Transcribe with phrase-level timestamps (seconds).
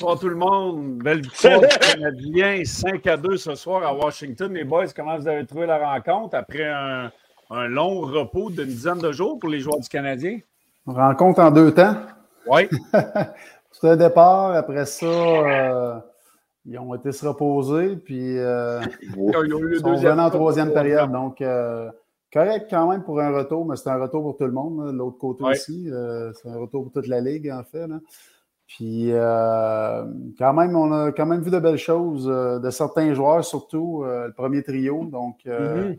[0.00, 0.96] Bonsoir tout le monde.
[1.02, 4.50] Belle victoire du Canadien, 5 à 2 ce soir à Washington.
[4.54, 7.12] Les boys, comment vous avez trouvé la rencontre après un,
[7.50, 10.38] un long repos d'une dizaine de jours pour les joueurs du Canadien?
[10.86, 11.96] Rencontre en deux temps.
[12.46, 12.66] Oui.
[13.78, 14.52] Tout un départ.
[14.52, 15.98] Après ça, euh,
[16.64, 17.96] ils ont été se reposer.
[17.96, 21.12] Puis euh, Ils ont eu le deuxième en troisième période.
[21.12, 21.90] Donc, euh,
[22.32, 24.82] correct quand même pour un retour, mais c'est un retour pour tout le monde.
[24.86, 25.50] là, de L'autre côté Ouais.
[25.50, 25.90] aussi.
[26.40, 27.86] C'est un retour pour toute la Ligue, en fait.
[27.86, 27.96] là.
[28.76, 30.04] Puis, euh,
[30.38, 34.04] quand même, on a quand même vu de belles choses euh, de certains joueurs, surtout
[34.04, 35.06] euh, le premier trio.
[35.06, 35.98] Donc, euh, Mhm.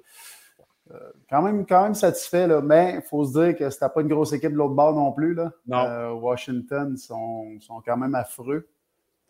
[1.30, 2.62] quand même, quand même satisfait, là.
[2.62, 5.12] mais il faut se dire que c'était pas une grosse équipe de l'autre bord non
[5.12, 5.34] plus.
[5.34, 5.52] Là.
[5.68, 5.78] Non.
[5.86, 8.70] Euh, Washington sont, sont quand même affreux.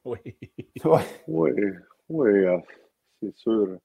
[0.05, 0.19] Oui.
[0.85, 1.01] Ouais.
[1.27, 1.51] Oui,
[2.09, 2.57] oui, euh,
[3.21, 3.77] c'est sûr.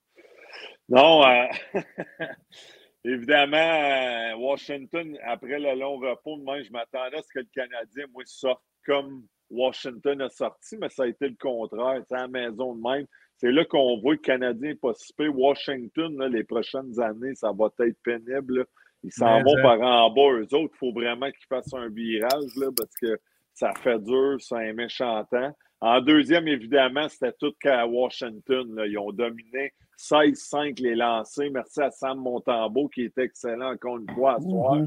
[0.89, 1.47] Non, euh,
[3.05, 8.05] évidemment, euh, Washington, après le long repos, moi, je m'attendais à ce que le Canadien,
[8.13, 12.03] moi, sorte comme Washington a sorti, mais ça a été le contraire.
[12.09, 13.07] C'est à la maison de même.
[13.37, 15.13] C'est là qu'on voit que le Canadien n'est pas si.
[15.19, 18.59] Washington, là, les prochaines années, ça va être pénible.
[18.59, 18.65] là.
[19.05, 20.33] Ils s'en vont par en bas.
[20.33, 23.19] Eux autres, il faut vraiment qu'ils fassent un virage là, parce que
[23.53, 25.55] ça fait dur, c'est un méchant temps.
[25.81, 28.75] En deuxième, évidemment, c'était tout qu'à Washington.
[28.75, 28.87] là.
[28.87, 31.51] Ils ont dominé 16-5 les lancers.
[31.53, 34.79] Merci à Sam Montembeau qui était excellent encore une fois à soir.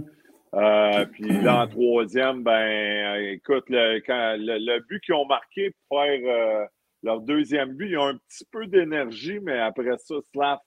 [0.56, 5.26] Euh, puis là, en troisième, ben, euh, écoute, le, quand, le, le but qu'ils ont
[5.26, 6.66] marqué pour faire euh,
[7.04, 10.60] leur deuxième but, ils ont un petit peu d'énergie, mais après ça, Slav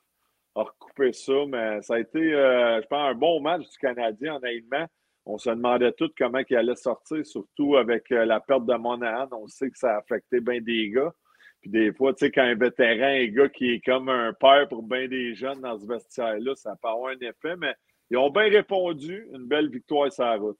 [0.54, 1.32] a recoupé ça.
[1.48, 4.86] Mais ça a été, euh, je pense, un bon match du Canadien, honnêtement.
[5.24, 9.28] On se demandait tous comment il allait sortir, surtout avec la perte de Monahan.
[9.30, 11.12] On sait que ça a affecté bien des gars.
[11.60, 14.66] Puis des fois, tu sais, quand un vétéran, un gars qui est comme un père
[14.68, 17.72] pour bien des jeunes dans ce vestiaire-là, ça peut avoir un effet, mais
[18.12, 19.26] ils ont bien répondu.
[19.32, 20.58] Une belle victoire sur la route.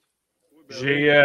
[0.70, 1.22] J'ai, euh,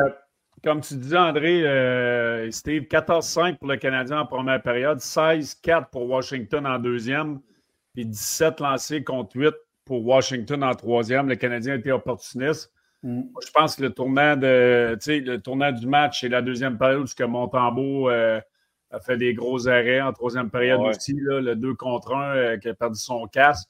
[0.63, 6.09] comme tu disais, André, euh, Steve, 14-5 pour le Canadien en première période, 16-4 pour
[6.09, 7.39] Washington en deuxième,
[7.93, 9.55] puis 17 lancés contre 8
[9.85, 11.29] pour Washington en troisième.
[11.29, 12.73] Le Canadien était opportuniste.
[13.03, 16.41] Moi, Je pense que le tournant, de, tu sais, le tournant du match et la
[16.41, 18.41] deuxième période, où ce que Montembeau euh,
[18.91, 20.89] a fait des gros arrêts en troisième période Ouais.
[20.89, 23.69] aussi, là, le 2 contre 1 qui a perdu son casque.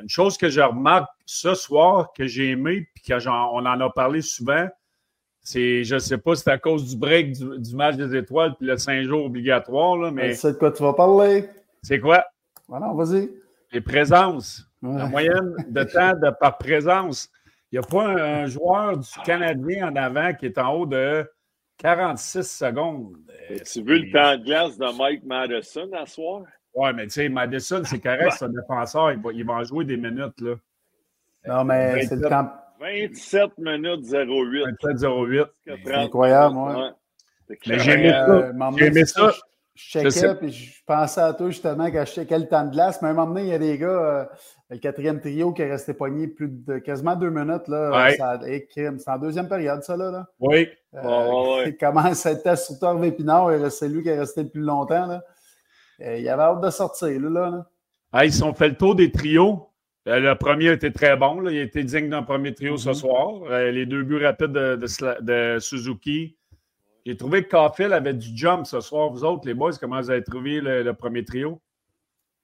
[0.00, 4.22] Une chose que je remarque ce soir, que j'ai aimé, puis qu'on en a parlé
[4.22, 4.68] souvent,
[5.40, 8.16] c'est, je ne sais pas si c'est à cause du break du, du match des
[8.16, 11.48] étoiles puis le 5 jours obligatoire, là, mais sais de quoi tu vas parler.
[11.82, 12.24] c'est quoi?
[12.68, 13.28] Voilà, vas-y.
[13.72, 14.64] Les présences.
[14.82, 14.98] Ouais.
[14.98, 17.28] La moyenne de temps de, par présence.
[17.70, 20.86] Il n'y a pas un, un joueur du Canadien en avant qui est en haut
[20.86, 21.26] de
[21.78, 23.16] 46 secondes.
[23.64, 26.42] Tu vu le temps de glace de Mike Madison à soir?
[26.74, 29.12] Oui, mais tu sais, Madison, c'est correct, c'est un défenseur.
[29.12, 30.40] Il va, il va en jouer des minutes.
[30.40, 30.54] Là.
[31.46, 32.28] Non, mais c'est le 27.
[32.28, 32.52] camp.
[32.80, 34.64] 27 minutes 08.
[34.82, 35.46] 27-08.
[35.64, 36.90] C'est incroyable, ouais.
[37.66, 38.30] Mais j'ai aimé ça.
[38.30, 39.32] Euh, aimé ça.
[39.74, 43.00] Je, checkais, puis je pensais à toi justement quand je checkais le temps de glace.
[43.00, 44.24] Mais à un moment donné, il y a des gars, euh,
[44.70, 47.68] le quatrième trio qui est resté poigné plus de quasiment deux minutes.
[47.68, 48.16] Là, Ouais.
[48.16, 48.98] Ça- et crime.
[48.98, 50.10] C'est en deuxième période, ça, là.
[50.10, 50.26] là.
[50.40, 50.68] Oui.
[50.94, 51.76] Euh, Ouais, ouais, ouais.
[51.80, 55.06] Comment c'était surtout Harvey Pinard, et c'est lui qui est resté le plus longtemps.
[55.06, 55.22] Là.
[56.02, 57.50] Euh, il avait hâte de sortir, là.
[57.50, 57.66] là.
[58.12, 59.68] Ah, ils ont fait le tour des trios.
[60.08, 61.40] Euh, Le premier été très bon.
[61.40, 61.50] là.
[61.52, 62.94] Il été digne d'un premier trio ce Mhm.
[62.94, 63.28] soir.
[63.50, 66.36] Euh, Les deux buts rapides de, de Sla- de Suzuki.
[67.06, 69.10] J'ai trouvé que Caulfield avait du jump ce soir.
[69.10, 71.60] Vous autres, les boys, comment vous avez trouvé le, le premier trio?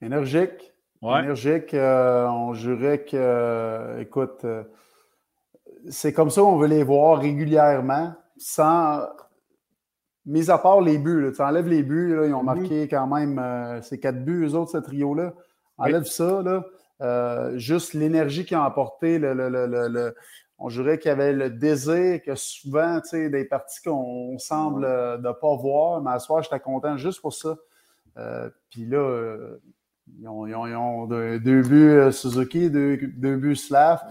[0.01, 0.73] Énergique.
[1.01, 1.19] Ouais.
[1.19, 1.73] Énergique.
[1.73, 4.63] euh, on jurait que, euh, écoute, euh,
[5.89, 9.01] c'est comme ça qu'on veut les voir régulièrement, sans.
[10.29, 13.07] Mis à part les buts, là, tu enlèves les buts, là, ils ont marqué quand
[13.07, 15.33] même euh, ces quatre buts, eux autres, ce trio-là.
[15.77, 16.63] Enlève ça, là.
[17.01, 20.15] euh, juste l'énergie qu'ils ont apporté, le, le- le- le- le-
[20.57, 24.83] on jurait qu'il y avait le désir que souvent, tu sais, des parties qu'on semble
[24.85, 27.55] euh, ne pas voir, mais à ce soir, j'étais content juste pour ça.
[28.17, 28.97] Euh, Puis là,
[30.25, 32.97] euh, Ils ont, deux, buts Suzuki, deux,
[33.37, 34.01] buts Slav.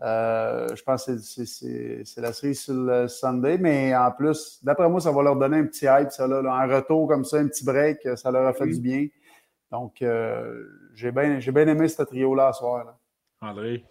[0.00, 5.12] je pense que c'est la série sur le Sunday, mais en plus, d'après moi, ça
[5.12, 8.08] va leur donner un petit hype, ça, là, un retour comme ça, un petit break,
[8.16, 9.06] ça leur a fait du bien.
[9.70, 10.04] Donc,
[10.94, 12.96] j'ai bien bien aimé ce trio-là ce soir.
[13.40, 13.84] André?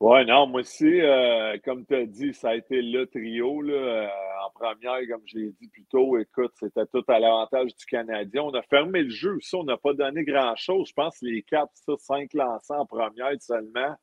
[0.00, 3.62] Oui, non, moi aussi, euh, comme tu as dit, ça a été le trio.
[3.62, 4.08] Là, euh,
[4.44, 8.42] en première, comme je l'ai dit plus tôt, écoute, c'était tout à l'avantage du Canadien.
[8.42, 10.88] On a fermé le jeu, ça, on n'a pas donné grand-chose.
[10.88, 13.94] Je pense les quatre, ça, cinq lancés en première seulement.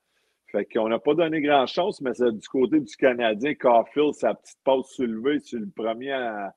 [0.52, 3.54] Fait qu'on n'a pas donné grand-chose, mais c'est du côté du Canadien.
[3.56, 6.54] Caulfield, sa petite passe soulevée sur le premier à,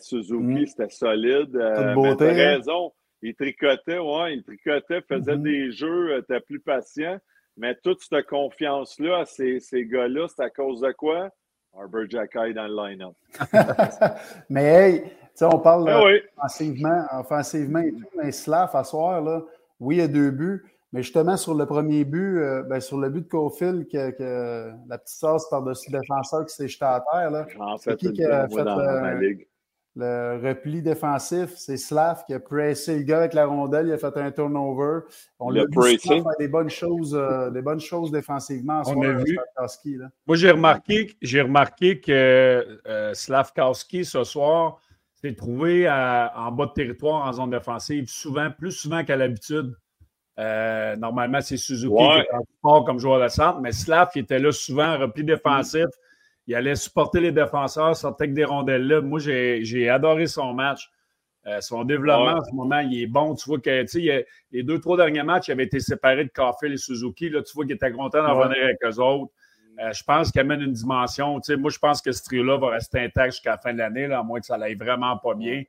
[0.00, 0.66] Suzuki, mm.
[0.66, 1.56] c'était solide.
[1.56, 2.16] Euh, mais hein?
[2.18, 2.92] raison,
[3.22, 5.42] il tricotait, ouais, il tricotait, faisait mm-hmm.
[5.42, 7.18] des jeux, était plus patient.
[7.56, 11.30] Mais toute cette confiance-là à ces, ces gars-là, c'est à cause de quoi?
[11.78, 13.14] Arbor Jacky dans le line-up.
[14.50, 15.04] mais hey,
[15.40, 19.42] on parle ben offensivement, offensivement et tout, mais Slav à soir, là,
[19.80, 20.62] oui, il y a deux buts,
[20.92, 24.72] mais justement sur le premier but, euh, ben, sur le but de Cofield, que, que,
[24.86, 27.46] la petite sauce par-dessus le défenseur qui s'est jeté à terre, là.
[27.78, 29.46] Fait, qui qui a fait, dans ma ligue.
[29.94, 33.98] Le repli défensif, c'est Slav qui a pressé le gars avec la rondelle, il a
[33.98, 35.00] fait un turnover.
[35.38, 38.80] On l'a vu faire des bonnes choses, euh, des bonnes choses défensivement.
[38.86, 39.38] On a vu.
[40.26, 44.80] Moi, j'ai remarqué, j'ai remarqué que euh, Slavkowski ce soir
[45.20, 49.76] s'est trouvé en bas de territoire en zone défensive, souvent, plus souvent qu'à l'habitude.
[50.38, 52.28] Euh, normalement, c'est Suzuki qui est
[52.62, 55.84] fort comme joueur de centre, mais Slav qui était là souvent, repli défensif
[56.46, 59.00] il allait supporter les défenseurs, sortait avec des rondelles là.
[59.00, 60.90] Moi, j'ai adoré son match.
[61.46, 63.34] Euh, son développement en ce moment, il est bon.
[63.34, 63.84] Tu vois que
[64.52, 67.30] les deux, trois derniers matchs, il avait été séparé de Caulfield et Suzuki.
[67.30, 69.32] Là, tu vois qu'il était content d'en revenir avec eux autres.
[69.80, 71.40] Euh, je pense qu'il amène une dimension.
[71.58, 74.22] moi, je pense que ce trio-là va rester intact jusqu'à la fin de l'année, à
[74.22, 75.64] moins que ça n'aille vraiment pas bien.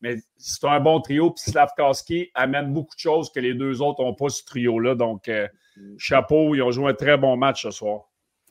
[0.00, 1.30] Mais c'est un bon trio.
[1.30, 4.94] Puis Slavkowski amène beaucoup de choses que les deux autres n'ont pas, ce trio-là.
[4.94, 5.94] Donc, euh, mm.
[5.98, 8.02] chapeau, ils ont joué un très bon match ce soir.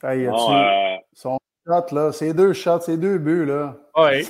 [0.02, 0.28] Hey,
[1.66, 3.76] là, ces deux shots, ces deux buts, là.
[3.96, 4.22] Oui.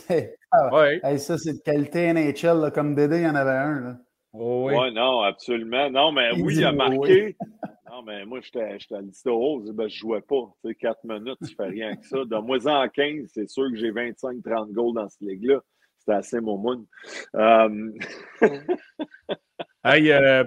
[0.50, 3.81] Ah, ça, c'est de qualité NHL, comme Dédé, il y en avait un.
[3.81, 3.97] Là.
[4.33, 4.75] oui.
[4.75, 5.91] Ouais, non, absolument.
[5.91, 7.37] Non, mais oui, il a marqué.
[7.91, 8.62] non, mais moi, j'étais
[8.94, 10.53] à l'histoire rose, ben, je jouais pas.
[10.65, 12.19] Tu sais, 4 minutes, tu fais rien que ça.
[12.19, 15.61] De moins en 15, c'est sûr que j'ai 25-30 goals dans cette ligue-là.
[15.99, 16.85] C'était assez mon monde.
[17.35, 17.93] Euh,
[19.87, 20.43] Hey, euh,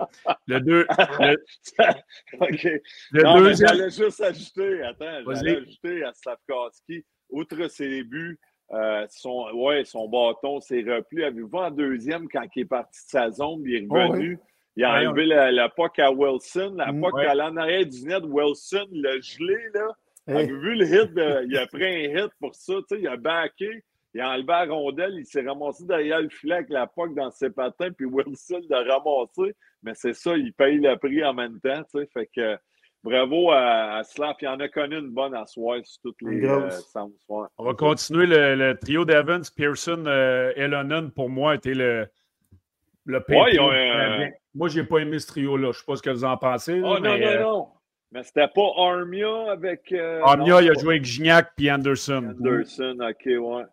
[0.47, 0.85] le 2.
[2.41, 2.67] OK.
[3.11, 3.69] Le non, deuxième...
[3.69, 8.37] J'allais juste ajouter, attends, j'allais ajouter à Slavkowski, outre ses buts,
[8.73, 11.23] euh, son, ouais, son bâton, ses replis.
[11.23, 14.39] Avez-vous en deuxième, quand il est parti de sa zone, il est oh, revenu?
[14.75, 16.73] Il a enlevé la, la POC à Wilson.
[16.75, 17.25] La mm, POC ouais.
[17.25, 19.87] à l'en arrière du net, Wilson l'a gelé, là.
[20.27, 21.13] Avez-vous vu le hit?
[21.13, 22.73] De, il a pris un hit pour ça.
[22.89, 23.83] Tu sais, il a backé
[24.13, 27.29] il a enlevé la rondelle, il s'est ramassé derrière le filet avec la poque dans
[27.31, 29.55] ses patins, puis Wilson l'a ramassé.
[29.83, 31.83] Mais c'est ça, il paye le prix en même temps.
[31.83, 32.57] Tu sais, fait que
[33.03, 34.41] bravo à, Slap.
[34.41, 37.11] Il en a connu une bonne à soir sur toutes les euh, sens.
[37.29, 42.07] On va continuer le, trio d'Evans, Pearson, euh, Elonen, pour moi, était le,
[43.05, 43.65] le pire.
[43.65, 45.63] Ouais, Moi, je n'ai pas aimé ce trio-là.
[45.63, 46.81] Je ne sais pas ce que vous en pensez.
[46.83, 47.67] Oh, non, non, euh, non.
[48.11, 49.91] Mais c'était pas Armia avec.
[49.91, 52.35] Euh, Armia, il a joué avec Gignac puis Anderson.
[52.39, 53.63] Anderson, ok, ouais.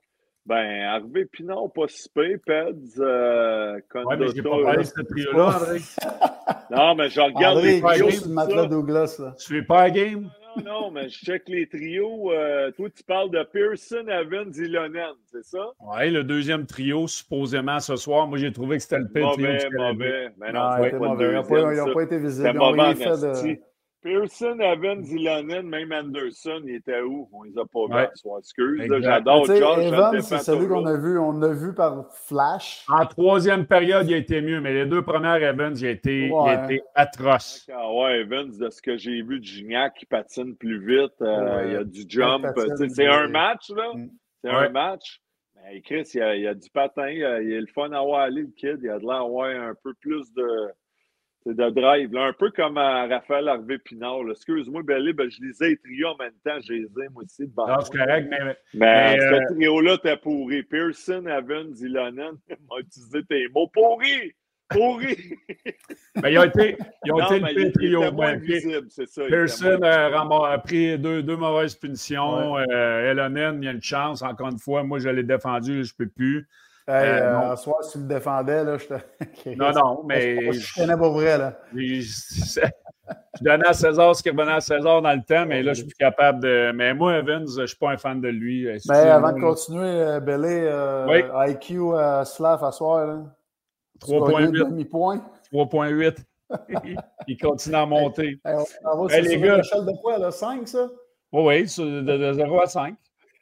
[0.47, 5.03] Ben, Harvey Pinot, pas si peu, Peds, euh, Ouais, mais j'ai pas parlé de ce
[5.03, 5.79] trio-là, André.
[6.71, 8.67] non, mais je regarde les trios.
[8.69, 9.35] Douglas, là.
[9.39, 10.31] Tu fais pas un game?
[10.65, 12.33] Non, non, mais je check les trios.
[12.33, 15.73] Euh, toi, tu parles de Pearson, Evans et Lonen, c'est ça?
[15.81, 18.29] Oui, le deuxième trio, supposément, ce soir.
[18.29, 19.49] Moi, j'ai trouvé que c'était le pire trio.
[19.49, 20.29] Mauvais, mauvais.
[20.39, 21.29] Mais non, non c'est pas mauvais.
[21.29, 22.53] Ils n'ont pas, été visibles.
[22.53, 23.59] De...
[24.03, 27.29] Pearson, Evans, Ilonen, même Anderson, il était où?
[27.33, 28.39] On les a pas vus ouais.
[28.39, 29.79] Excuse, j'adore Josh.
[29.79, 32.85] Evans, c'est celui qu'on a vu, on a vu par flash.
[32.89, 36.27] En troisième période, il a été mieux, mais les deux premières Evans, il a été,
[36.29, 37.69] il a été atroce.
[37.73, 41.63] Ah ouais, Evans, de ce que j'ai vu de Gignac, qui patine plus vite, euh,
[41.67, 42.47] il y a du jump.
[42.89, 43.93] C'est un match, là.
[43.95, 44.11] Mm.
[44.43, 45.21] C'est un match.
[45.57, 47.57] Mais Chris, il y, a, il y a du patin, il y a, il y
[47.57, 48.79] a le fun à voir aller, le kid.
[48.83, 49.25] Il y a de l'air
[49.69, 50.71] un peu plus de
[51.47, 52.17] c'est de drive.
[52.17, 54.29] un peu comme à Raphaël Harvey Pinard.
[54.31, 56.59] Excuse-moi, Belé, ben, je lisais les trios en même temps.
[56.67, 57.49] Je les ai, moi aussi.
[57.57, 58.57] Non, c'est correct, mais.
[58.75, 60.65] Mais, ce euh, trio-là, t'es pourri.
[60.65, 63.69] Pearson, Evans, Ilonen, m'a utilisé tes mots.
[63.73, 64.35] Pourri!
[64.69, 65.17] Pourri!
[66.21, 68.03] mais ils ont été, ils ont été le trio.
[68.89, 69.23] c'est ça.
[69.29, 72.55] Pearson a, pris deux, deux mauvaises punitions.
[72.55, 72.65] Ouais.
[72.73, 74.23] Euh, il y a une chance.
[74.23, 76.49] Encore une fois, moi, je l'ai défendu, je ne peux plus.
[76.89, 78.95] Hey, euh, euh soir, si tu le défendais, là, je te.
[79.57, 80.53] non, non, mais.
[80.53, 81.59] Je tenais pas vrai, là.
[83.39, 85.79] Je, donnais à César ce qui revenait à César dans le temps, mais là, je
[85.79, 86.73] suis plus capable de.
[86.73, 88.67] Mais moi, Evans, je ne suis pas un fan de lui.
[88.89, 91.93] Mais avant de continuer, euh, Belé, euh, IQ
[92.25, 93.27] Slav à soir,
[94.01, 94.51] 3.8.
[94.53, 95.21] demi-point.
[95.53, 96.17] 3.8.
[97.29, 98.41] il continue à monter.
[98.45, 100.31] Hey, on va Hey, sur une échelle de quoi, là?
[100.31, 100.89] 5, ça?
[101.33, 102.95] Oui, oui, de, de 0 à 5.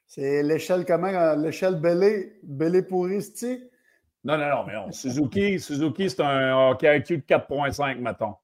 [0.06, 1.08] C'est l'échelle comment?
[1.08, 3.58] euh, L'échelle Bellé Pouristi?
[4.23, 4.90] Non, non, non, mais non.
[4.92, 8.34] Suzuki, Suzuki c'est un hockey IQ de 4.5, mettons.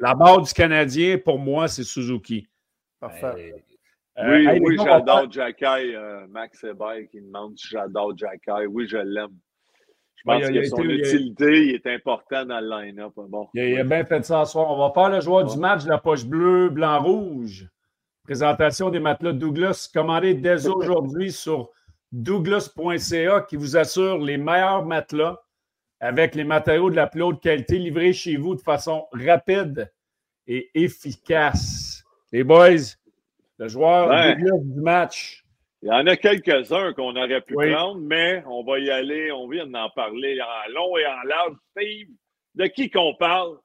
[0.00, 2.46] La barre du Canadien, pour moi, c'est Suzuki.
[3.00, 3.54] parfait.
[4.18, 5.64] Euh, oui, hey, les oui, j'adore Jacky.
[5.94, 8.66] euh, Max Hébert qui demande si j'adore Jacky.
[8.70, 9.28] Oui, je l'aime.
[10.16, 13.12] Je Ouais, pense que son été- utilité il est important dans le line-up.
[13.16, 13.48] Bon.
[13.52, 14.70] Il a, il a bien fait ça ce soir.
[14.70, 17.68] On va faire le joueur du match de la poche bleue, blanc, rouge.
[18.26, 21.70] Présentation des matelas Douglas, commandé dès aujourd'hui sur
[22.10, 25.40] douglas.ca qui vous assure les meilleurs matelas
[26.00, 29.92] avec les matériaux de la plus haute qualité livrés chez vous de façon rapide
[30.48, 32.02] et efficace.
[32.32, 32.96] Les boys,
[33.58, 34.34] le joueur Ouais.
[34.34, 35.44] Douglas du match.
[35.82, 37.72] Il y en a quelques-uns qu'on aurait pu Oui.
[37.72, 39.30] prendre, mais on va y aller.
[39.30, 41.54] On vient d'en parler en long et en large.
[41.70, 42.08] Steve,
[42.56, 43.56] de qui qu'on parle?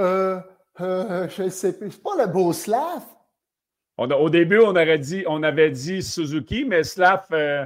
[0.00, 0.40] Euh,
[0.80, 1.92] euh, je ne sais plus.
[1.92, 3.02] C'est pas le beau Slav?
[3.98, 7.64] On a- au début, on, aurait dit, on avait dit Suzuki, mais Slav, euh,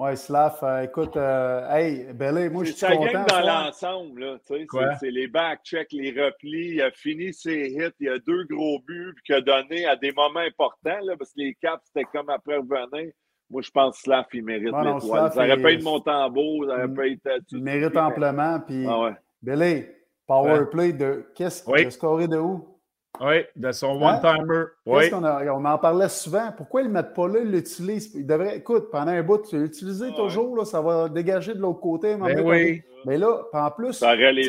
[0.00, 3.10] Oui, Slav, euh, écoute, euh, hey, Bellé, moi, je suis ça content.
[3.12, 4.20] gagne ce dans l'ensemble.
[4.20, 4.66] là, tu sais?
[5.00, 6.74] C'est les back-checks, les replis.
[6.74, 7.90] Il a fini ses hits.
[7.98, 11.30] Il a deux gros buts puis qu'il a donné à des moments importants là, parce
[11.30, 13.10] que les caps, c'était comme après revenir.
[13.50, 15.00] Moi, je pense que Slav, il mérite Non, non.
[15.00, 17.30] Slav, Ça aurait il- pas été Montembeau, ça aurait pas été...
[17.50, 18.60] Il mérite amplement.
[18.60, 19.12] Puis, Ah ouais.
[19.42, 19.96] Bellé,
[20.28, 21.26] power play de.
[21.34, 21.86] Qu'est-ce qu'il Oui.
[21.86, 22.77] a scoré de où?
[23.20, 24.20] Oui, de son Hein?
[24.22, 24.64] one-timer.
[24.86, 25.00] Oui.
[25.00, 26.52] Qu'est-ce qu'on a- on en parlait souvent.
[26.56, 28.14] Pourquoi ils ne le mettent pas là, ils l'utilisent?
[28.14, 30.12] Il devrait, écoute, pendant un bout, tu l'utilises Ouais.
[30.14, 32.14] toujours, là, ça va dégager de l'autre côté.
[32.14, 32.82] Ben m'emmener oui.
[33.06, 34.42] Mais là, en plus, c'est pas levé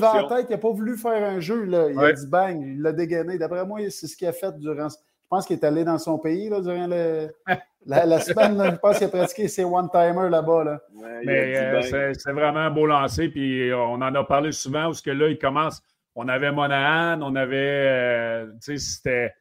[0.00, 0.28] la options.
[0.28, 1.64] tête, il n'a pas voulu faire un jeu.
[1.64, 1.90] Là.
[1.90, 3.38] Il a dit bang, il l'a dégainé.
[3.38, 4.88] D'après moi, c'est ce qu'il a fait durant.
[4.88, 4.96] Je
[5.36, 7.28] pense qu'il est allé dans son pays là, durant le-
[7.86, 8.56] la, la semaine.
[8.56, 8.70] là.
[8.72, 10.64] Je pense qu'il a pratiqué ses one-timers là-bas.
[10.64, 10.80] Là.
[10.94, 12.14] Ouais, il Mais euh, ben.
[12.18, 13.28] c'est vraiment un beau lancer.
[13.28, 15.80] Puis on en a parlé souvent où ce que là, il commence.
[16.22, 17.56] On avait Monahan, on avait.
[17.56, 19.32] euh, tu sais, c'était.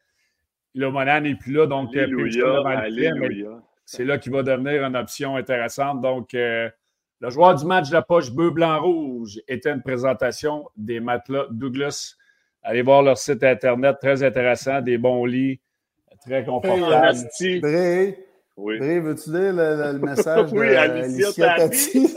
[0.76, 1.66] Là, Monahan n'est plus là.
[1.68, 2.30] Donc, euh, le
[3.86, 6.00] c'est là qu'il va devenir une option intéressante.
[6.02, 6.70] Donc, euh,
[7.20, 11.48] le joueur du match de la poche bleu, blanc, rouge était une présentation des matelas
[11.52, 12.16] Douglas.
[12.64, 15.60] Allez voir leur site Internet, très intéressant, des bons lits,
[16.26, 17.08] très confortables.
[17.08, 17.60] Asti.
[17.60, 18.26] Bré,
[18.58, 18.78] Oui.
[18.78, 22.08] Bré, veux-tu lire le, le- le message Oui, de Alicia Alicia Tati.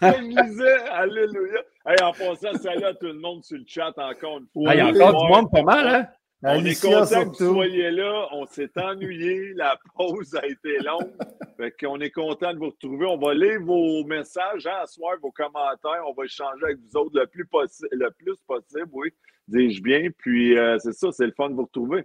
[0.00, 0.88] C'est.
[0.92, 1.60] Alléluia.
[1.90, 4.74] Hey, en passant, salut à tout le monde sur le chat encore une fois.
[4.74, 6.06] Il y a encore du monde pas mal, hein?
[6.42, 8.28] On est content que vous soyez là.
[8.32, 9.54] On s'est ennuyé.
[9.54, 11.10] La pause a été longue.
[11.56, 13.06] Fait qu'on est content de vous retrouver.
[13.06, 16.02] On va lire vos messages hein, à soir, vos commentaires.
[16.06, 19.08] On va échanger avec vous autres le plus, possi- le plus possible, oui,
[19.48, 20.10] dis-je bien.
[20.18, 22.04] Puis euh, c'est ça, c'est le fun de vous retrouver.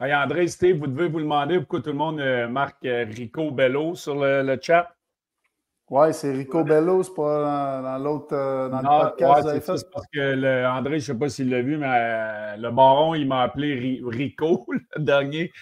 [0.00, 3.52] Hey, André, Steve, vous devez vous demander pourquoi tout le monde euh, marque euh, Rico
[3.52, 4.92] Bello sur le, le chat.
[5.94, 9.36] Oui, c'est Rico Bello, c'est pas dans, dans l'autre euh, dans Non, le podcast ouais,
[9.36, 9.78] que vous avez c'est ça, fait?
[9.80, 12.70] c'est parce que le, André, je ne sais pas s'il l'a vu, mais euh, le
[12.70, 14.64] baron, il m'a appelé Ri- Rico,
[14.96, 15.52] le dernier.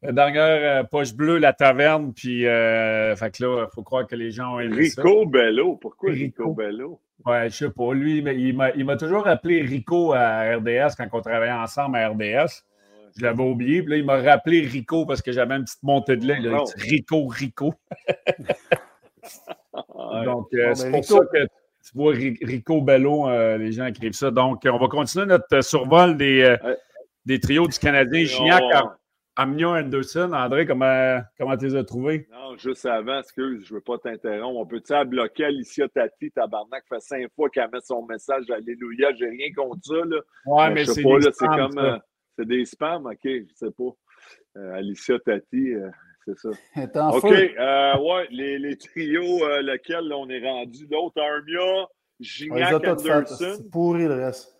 [0.00, 2.14] La dernière euh, poche bleue, la taverne.
[2.14, 5.02] Puis, euh, fait que là, il faut croire que les gens ont aimé ça.
[5.02, 5.76] Rico Bello.
[5.76, 6.42] Pourquoi Rico.
[6.44, 7.00] Rico, Bello?
[7.26, 7.92] Ouais, je sais pas.
[7.92, 11.96] Lui, mais il m'a- il m'a toujours appelé Rico à RDS quand on travaillait ensemble
[11.98, 12.64] à RDS.
[13.18, 13.82] Je l'avais oublié.
[13.82, 16.40] Puis là, il m'a rappelé Rico parce que j'avais une petite montée de lait.
[16.40, 16.62] là.
[16.78, 17.74] Rico, Rico.
[20.20, 20.24] Ouais.
[20.24, 21.14] Donc, euh, Bon, c'est ben, pour Rico.
[21.16, 24.30] ça que tu vois Ri- Rico Bello, euh, les gens écrivent ça.
[24.30, 26.76] Donc, on va continuer notre euh, survol des, Ouais.
[27.26, 28.20] des trios du Canadien.
[28.20, 28.96] Et Gignac, on- Am-
[29.36, 30.30] Amnia, Anderson.
[30.32, 32.28] André, comment, comment tu les as trouvés?
[32.30, 34.60] Non, juste avant, excuse, je ne veux pas t'interrompre.
[34.60, 39.28] On peut-tu bloquer Alicia Tati, tabarnak, fait cinq fois qu'elle met son message Alléluia, j'ai
[39.28, 40.18] rien contre ça, là.
[40.46, 41.78] Ouais, Mais mais je sais c'est pas, des là, c'est spams, comme.
[41.84, 41.98] euh,
[42.38, 43.90] c'est des spams, ok, je sais pas.
[44.56, 45.90] Euh, Alicia Tati, euh,
[46.24, 46.48] c'est ça.
[46.76, 47.50] Elle est en OK, feu.
[47.58, 50.86] euh, ouais, les, les trios, euh, lequel là, on est rendu?
[50.90, 51.86] L'autre, Armia,
[52.20, 52.72] Gignac.
[52.74, 53.24] Anderson.
[53.26, 54.50] C'est pourri le reste.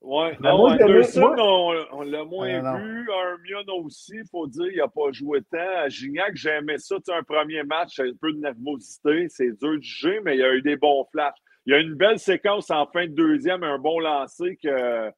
[0.00, 2.84] Ouais, non, moi, Anderson, moi- on, on l'a moins Ah, non.
[2.84, 3.10] vu.
[3.10, 5.88] Armia, non aussi, il faut dire, il n'a pas joué tant.
[5.88, 6.96] Gignac, j'aimais ça.
[6.96, 9.26] Tu sais, un premier match, un peu de nervosité.
[9.28, 11.34] C'est dur de juger, mais il y a eu des bons flashs.
[11.66, 14.68] Il y a une belle séquence en fin de deuxième, un bon lancer que.
[14.68, 15.10] euh,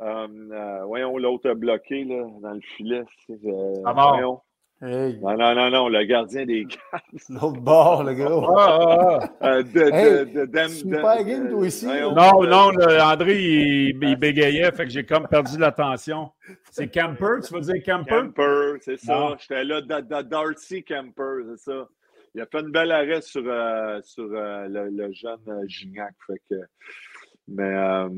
[0.00, 3.02] euh, voyons, l'autre a bloqué là, dans le filet.
[3.30, 4.40] Euh, Ah voyons.
[4.82, 6.66] Hey, Non, non, non, non, le gardien des
[7.28, 8.56] l'autre bord, le gros.
[8.58, 9.46] Ah, ah, ah.
[9.56, 12.14] Euh, de, Hey, de, de, d'Am- super game, toi.
[12.14, 16.30] Non, non, le- André, il, il bégayait, fait que j'ai comme perdu l'attention.
[16.70, 18.10] C'est Camper, tu veux dire Camper?
[18.10, 19.36] Camper, c'est ça.
[19.38, 21.88] J'étais là, da- da- Darcy Camper, c'est ça.
[22.34, 26.14] Il a fait une belle arrêt sur, euh, sur euh, le, le jeune euh, Gignac.
[26.26, 26.54] Fait que,
[27.48, 28.08] mais, euh,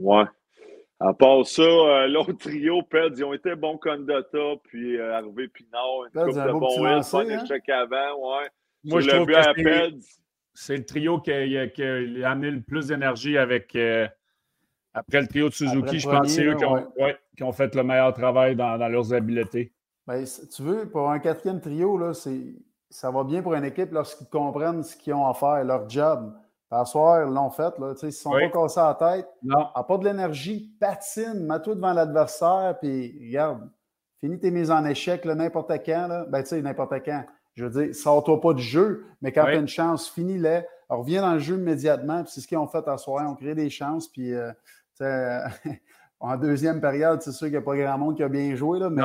[0.00, 0.24] ouais.
[1.00, 5.48] À part ça, euh, l'autre trio, Peds, ils ont été bons Condotta, puis euh, Harvey
[5.48, 7.44] Pinard, une Peds, coupe un de bons lancer, bon hein?
[7.44, 8.48] échec avant, ouais.
[8.84, 10.06] Moi, je le trouve but que Peds,
[10.54, 13.76] c'est le trio qui a, qui a, amené le plus d'énergie avec.
[13.76, 14.08] Euh,
[14.92, 18.12] après le trio de Suzuki, je pense que c'est eux qui ont, fait le meilleur
[18.12, 19.72] travail dans, leurs habiletés.
[20.06, 22.12] Ben, tu veux, pour un quatrième trio, là,
[22.90, 26.32] ça va bien pour une équipe lorsqu'ils comprennent ce qu'ils ont à faire, leur job.
[26.68, 27.78] Par soir, ils l'ont fait.
[27.78, 29.28] Là, ils ne sont pas cassés la tête.
[29.42, 29.68] Non.
[29.74, 33.70] À pas de l'énergie, patine, mets-toi devant l'adversaire, puis regarde,
[34.20, 36.08] finis tes mises en échec n'importe quand.
[36.08, 36.26] Là.
[36.28, 37.24] Ben, tu sais, n'importe quand.
[37.54, 40.62] Je veux dire, sors-toi pas du jeu, mais quand tu as une chance, finis-les.
[40.88, 42.24] Reviens dans le jeu immédiatement.
[42.26, 43.22] C'est ce qu'ils ont fait à soir.
[43.24, 44.08] Ils ont créé des chances.
[44.08, 44.52] Puis, euh,
[46.20, 48.78] en deuxième période, c'est sûr qu'il n'y a pas grand monde qui a bien joué,
[48.78, 49.02] là, mais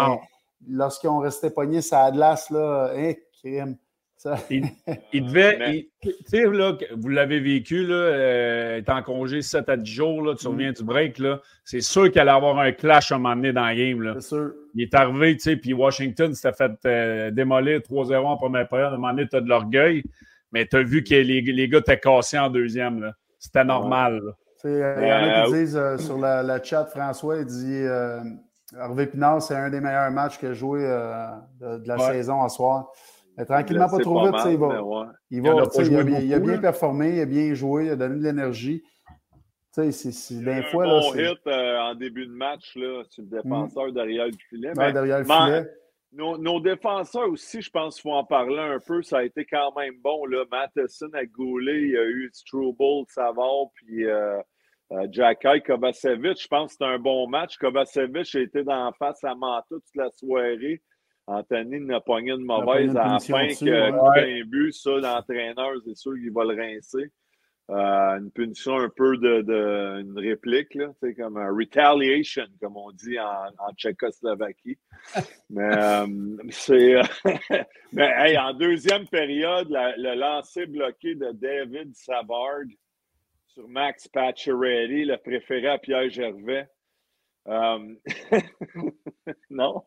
[0.67, 3.77] lorsqu'ils ont resté pognés ça Atlas, là, hein, crime.
[4.49, 5.87] il, devait.
[6.01, 10.47] Tu sais, vous l'avez vécu, là, euh, en congé 7 à 10 jours, là, tu
[10.47, 10.51] mm.
[10.51, 13.51] reviens du break, là, c'est sûr qu'il allait avoir un clash à un moment donné
[13.51, 14.13] dans le game.
[14.19, 14.53] C'est sûr.
[14.75, 18.91] Il est arrivé, tu sais, puis Washington s'était fait euh, démolir 3-0 en première période.
[18.91, 20.03] À un moment donné, tu as de l'orgueil,
[20.51, 23.13] mais tu as vu que les, les gars étaient cassés en deuxième.
[23.39, 24.21] C'était normal.
[24.65, 27.83] Euh, il y en a qui disent sur la, chat, François, il dit
[28.79, 30.79] Hervé Pinard, c'est un des meilleurs matchs qu'il a joué
[31.59, 32.89] de, la saison en soir
[33.45, 35.13] tranquillement, pas trop vite, il va.
[35.29, 35.49] Il, va,
[35.79, 38.83] il, a, bien, performé, il a bien joué, il a donné de l'énergie.
[39.71, 39.89] C'est,
[40.43, 40.85] des fois.
[40.85, 44.71] Un bon hit euh, en début de match là, sur le défenseur derrière le filet.
[44.73, 45.65] derrière le filet.
[46.11, 49.01] Nos, défenseurs aussi, je pense qu'il faut en parler un peu.
[49.01, 50.25] Ça a été quand même bon.
[50.27, 50.45] Là.
[50.51, 54.39] Matheson a gaulé, il y a eu Struble, Savard, puis euh,
[54.91, 56.39] euh Jacky Kovacevic.
[56.39, 57.57] Je pense que c'était un bon match.
[57.57, 60.83] Kovacevic a été dans face à Manta toute la soirée.
[61.25, 66.13] Anthony n'a pogné une mauvaise à la fin que un but, ça, l'entraîneur, c'est sûr
[66.15, 67.11] qu'il va le rincer.
[67.69, 72.91] Euh, une punition un peu de, de une réplique, là, comme un retaliation, comme on
[72.91, 74.77] dit en, en Tchécoslovaquie.
[75.49, 76.07] Mais euh,
[76.49, 77.01] c'est.
[77.93, 82.65] Mais hey, en deuxième période, le lancer bloqué de David Savard
[83.47, 86.67] sur Max Pacioretty, le préféré à Pierre Gervais.
[87.45, 87.97] Um,
[89.49, 89.83] non?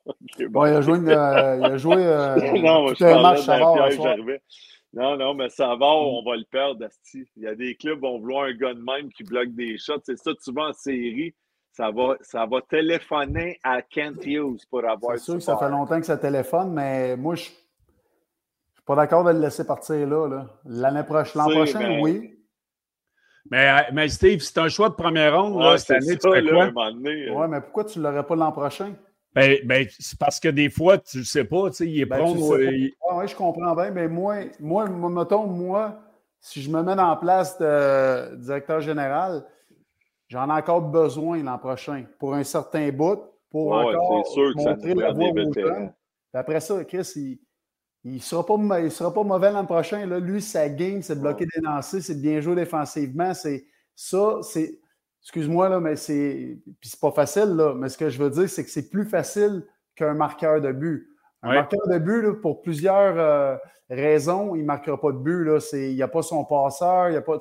[0.51, 0.67] bon.
[0.67, 3.77] il a joué, une, euh, il a joué euh, non, je un match Savard.
[4.93, 6.07] Non, non, mais Savard, mm.
[6.07, 7.25] on va le perdre, Asti.
[7.37, 9.79] Il y a des clubs qui vont vouloir un gars de même qui bloque des
[9.79, 10.01] shots.
[10.05, 11.35] C'est ça, tu vas en série,
[11.73, 15.71] ça va, ça va téléphoner à Kent Hughes pour avoir C'est sûr que ça fait
[15.71, 20.07] longtemps que ça téléphone, mais moi, je ne suis pas d'accord de le laisser partir
[20.07, 20.47] là.
[20.67, 22.36] L'année prochaine, l'an prochain, oui.
[23.51, 25.79] Mais, euh, mais Steve, c'est un choix de première ronde.
[25.79, 26.67] cette année, tu fais quoi?
[26.67, 26.93] Euh.
[27.05, 28.95] Oui, mais pourquoi tu ne l'aurais pas l'an prochain?
[29.35, 32.07] Ben, ben c'est parce que des fois, tu ne sais pas, tu sais, il est
[32.07, 32.93] ben, oui,
[33.27, 36.01] je comprends bien, mais moi, moi, mettons, moi,
[36.41, 39.45] si je me mets en place de directeur général,
[40.29, 44.25] j'en ai encore besoin l'an prochain pour un certain bout, pour encore
[44.57, 45.93] montrer la voie aux jeunes.
[46.33, 47.39] Après ça, Chris, il,
[48.07, 48.57] il ne sera, pas,
[48.89, 50.07] sera pas mauvais l'an prochain.
[50.07, 50.21] Là.
[50.21, 53.35] Lui, sa game, c'est de bloquer des lancers, c'est de bien jouer défensivement.
[53.35, 53.67] C'est
[53.97, 54.79] ça, c'est.
[55.23, 56.57] Excuse-moi, là, mais c'est.
[56.81, 57.75] Puis c'est pas facile, là.
[57.75, 59.67] Mais ce que je veux dire, c'est que c'est plus facile
[59.97, 61.09] qu'un marqueur de but.
[61.43, 63.57] Un marqueur de but, pour plusieurs euh,
[63.91, 65.45] raisons, il ne marquera pas de but.
[65.45, 65.59] Là.
[65.73, 67.39] Il n'y a pas son passeur, il n'y a pas.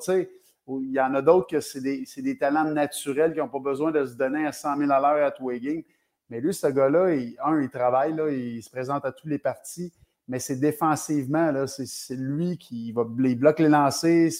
[0.68, 3.92] Il y en a d'autres que c'est des, des, talents naturels qui n'ont pas besoin
[3.92, 5.86] de se donner à 100 000 à l'heure à tous les
[6.28, 7.06] Mais lui, ce gars-là,
[7.44, 9.92] un, il travaille, là, il se présente à tous les partis
[10.28, 14.30] mais c'est défensivement, là, c'est, lui qui va il bloque les lancers.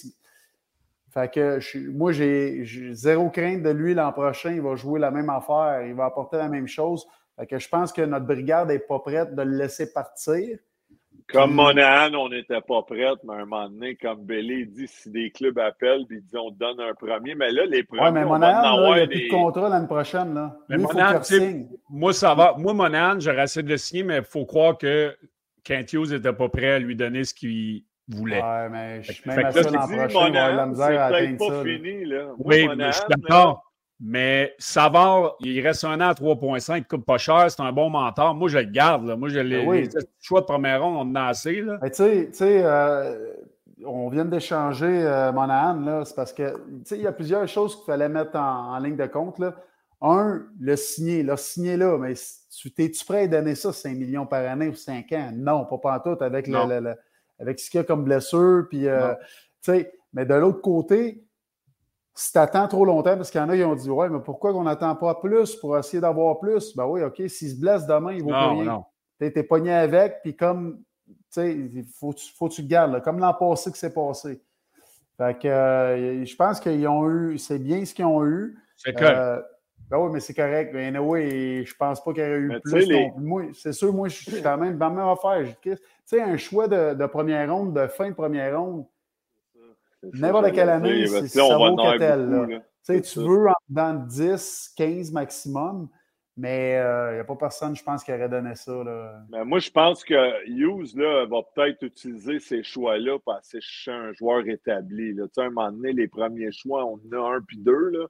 [1.13, 1.59] Fait que
[1.91, 4.51] moi, j'ai, zéro crainte de lui l'an prochain.
[4.51, 7.07] Il va jouer la même affaire, il va apporter la même chose.
[7.37, 10.57] Fait que je pense que notre brigade n'est pas prête de le laisser partir.
[11.29, 15.09] Comme Monahan, on n'était pas prête, mais à un moment donné, comme Bellé dit, si
[15.11, 18.03] des clubs appellent, puis dit on donne un premier, mais là, les premiers.
[18.03, 20.33] Oui, mais Monahan, il n'y a plus de contrat l'année prochaine.
[20.33, 20.57] Là.
[20.69, 21.21] Mais Monahan,
[21.89, 22.55] moi, ça va.
[22.57, 25.13] Moi, Monahan, j'aurais essayé de le signer, mais il faut croire que
[25.67, 28.41] Kent Hughes n'était pas prêt à lui donner ce qu'il voulait.
[28.41, 31.63] Ouais, mais je suis même à ça l'an prochain, la misère à atteindre ça.
[31.63, 32.31] Fini, là.
[32.39, 33.63] oui, mais je suis d'accord.
[33.99, 37.89] Mais Savard, il reste un an à 3,5, il coûte pas cher, c'est un bon
[37.89, 38.35] mentor.
[38.35, 39.07] Moi, je le garde.
[39.07, 39.15] Là.
[39.15, 39.65] Moi, je l'ai.
[39.65, 39.89] Ben oui.
[40.21, 41.61] choix de première ronde, on en a assez.
[41.61, 41.79] Là.
[41.83, 43.33] tu sais, euh,
[43.83, 46.53] on vient d'échanger euh, Monahan, c'est parce que
[46.91, 49.39] il y a plusieurs choses qu'il fallait mettre en, ligne de compte.
[49.39, 49.55] Là.
[50.01, 51.23] Un, le signer.
[51.23, 55.11] Le signer là, mais es-tu prêt à donner ça 5 millions par année ou 5
[55.13, 55.31] ans?
[55.33, 56.95] Non, pas, tout avec, le,
[57.39, 58.67] avec ce qu'il y a comme blessure.
[58.69, 59.13] Puis, euh,
[60.13, 61.23] mais de l'autre côté,
[62.13, 64.19] si tu attends trop longtemps, parce qu'il y en a qui ont dit Ouais, mais
[64.19, 66.75] pourquoi on n'attend pas plus pour essayer d'avoir plus?
[66.75, 68.83] Ben oui, OK, s'il se blesse demain, il vaut pas rien.
[69.19, 73.01] Tu es, pogné avec, puis comme tu sais, il faut, faut que tu le gardes,
[73.01, 74.41] comme l'an passé que c'est passé.
[75.17, 78.57] Fait que euh, je pense qu'ils ont eu, c'est bien ce qu'ils ont eu.
[78.75, 79.41] C'est euh,
[79.89, 80.71] ben oui, mais c'est correct.
[80.73, 83.53] Mais anyway, je pense pas qu'il y aurait eu plus.
[83.53, 85.45] c'est sûr, moi, je suis quand même dans même affaire.
[85.61, 88.85] Tu sais, un choix de, première ronde, de fin de première ronde,
[90.13, 92.61] N'importe quelle année, c'est ça vaut tel.
[92.85, 95.89] Tu veux dans 10, 15 maximum,
[96.37, 98.71] mais il euh, n'y a pas personne, je pense, qui aurait donné ça.
[98.83, 99.23] Là.
[99.29, 103.67] Mais moi, je pense que Hughes là, va peut-être utiliser ces choix-là parce que je
[103.67, 105.13] suis un joueur établi.
[105.13, 105.25] Là.
[105.35, 107.89] À un moment donné, les premiers choix, on en a un puis deux.
[107.89, 108.05] Là.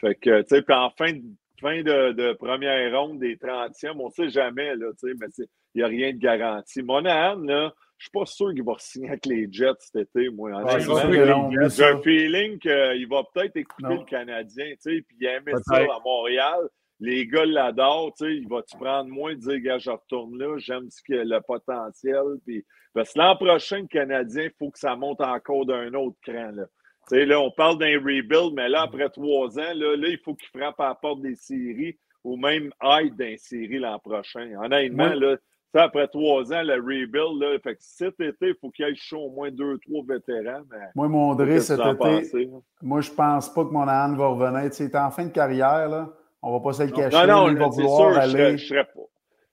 [0.00, 1.22] Fait que, tu sais, puis en fin, de,
[1.60, 5.26] fin de, première ronde des 30e, on ne sait jamais, là, tu sais, mais
[5.74, 6.82] il n'y a rien de garanti.
[6.82, 10.50] Monahan, là, je suis pas sûr qu'il va signer avec les Jets cet été, moi.
[10.78, 15.76] J'ai un feeling qu'il va peut-être écouter le Canadien, tu sais, puis il aimait ça
[15.76, 16.68] à Montréal.
[16.98, 20.56] Les gars l'adorent, tu sais, il va-tu prendre moins de dire, gars, je retourne là,
[20.58, 22.22] j'aime ce qu'il a le potentiel.
[22.44, 26.16] Puis, parce que l'an prochain, le Canadien, il faut que ça monte encore d'un autre
[26.22, 26.64] cran, là.
[27.10, 30.48] Là, on parle d'un rebuild, mais là, après trois ans, là, là il faut qu'il
[30.48, 34.50] frappe à la porte des séries ou même aide d'un série l'an prochain.
[34.60, 35.36] Honnêtement, là,
[35.74, 38.94] après trois ans, le rebuild, là, fait que cet été, il faut qu'il y ait
[38.96, 40.62] chaud au moins deux, trois vétérans.
[40.94, 42.50] moi, mon André, cet été,
[42.82, 44.70] moi, je pense pas que mon âne va revenir.
[44.70, 46.12] Tu sais, en fin de carrière, là.
[46.42, 47.26] On va pas se le cacher.
[47.26, 48.58] Non, non, il va vouloir sûr, aller.
[48.58, 49.00] Je serais pas.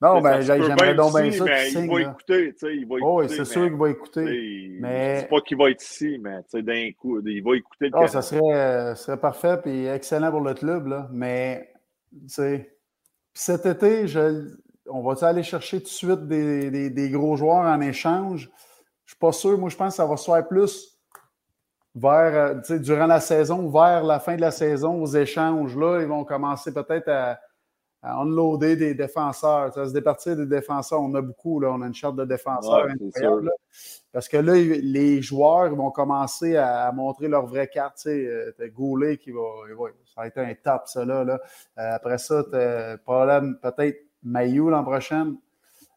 [0.04, 1.46] Non, ben, j'aimerais donc bien ça.
[1.46, 3.04] Mais il va écouter, tu sais, il va écouter.
[3.04, 4.78] Oh, oui, c'est sûr qu'il va écouter.
[4.82, 5.22] Mais...
[5.22, 7.92] C'est pas qu'il va être ici, mais tu sais, d'un coup, il va écouter le
[7.96, 11.08] oh, Ça serait, serait parfait et excellent pour le club, là.
[11.14, 11.72] Mais,
[12.12, 12.76] tu sais,
[13.34, 14.50] cet été, je,
[14.90, 18.52] on va aller chercher tout de suite des, gros joueurs en échange?
[19.06, 19.58] Je suis pas sûr.
[19.58, 21.00] Moi, je pense que ça va se faire plus
[21.96, 25.78] vers, euh, durant la saison, vers la fin de la saison, aux échanges.
[25.78, 27.40] Là, ils vont commencer peut-être à,
[28.04, 29.74] unloader des défenseurs.
[29.74, 31.02] Ça se départir des défenseurs.
[31.02, 31.72] On a beaucoup, là.
[31.72, 33.52] On a une charte de défenseurs incroyable.
[34.12, 37.96] Parce que là, les joueurs vont commencer à, montrer leur vraie carte.
[37.98, 39.42] Tu sais, euh, Goulet qui va,
[40.14, 41.22] Ça a été un top, ça, là.
[41.22, 41.38] Euh,
[41.78, 45.34] après ça, tu problème peut-être Mayou l'an prochain.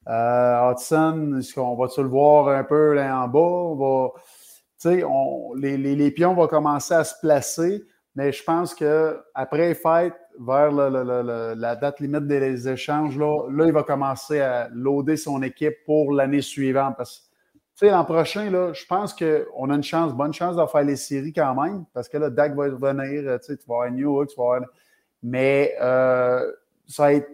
[0.09, 3.41] Euh, Hudson, on va-tu le voir un peu là en bas?
[3.41, 4.13] On va,
[5.05, 7.83] on, les, les, les, pions vont commencer à se placer,
[8.15, 13.73] mais je pense qu'après les fêtes, vers la date limite des échanges, là, là, il
[13.73, 16.95] va commencer à loader son équipe pour l'année suivante.
[16.97, 17.31] Parce
[17.81, 20.97] que l'an prochain, là, je pense qu'on a une chance, bonne chance de faire les
[20.97, 24.37] séries quand même, parce que là, Dak va revenir, tu vas avoir New York, tu
[24.37, 24.61] vas avoir...
[25.23, 26.53] Mais euh,
[26.87, 27.29] ça va être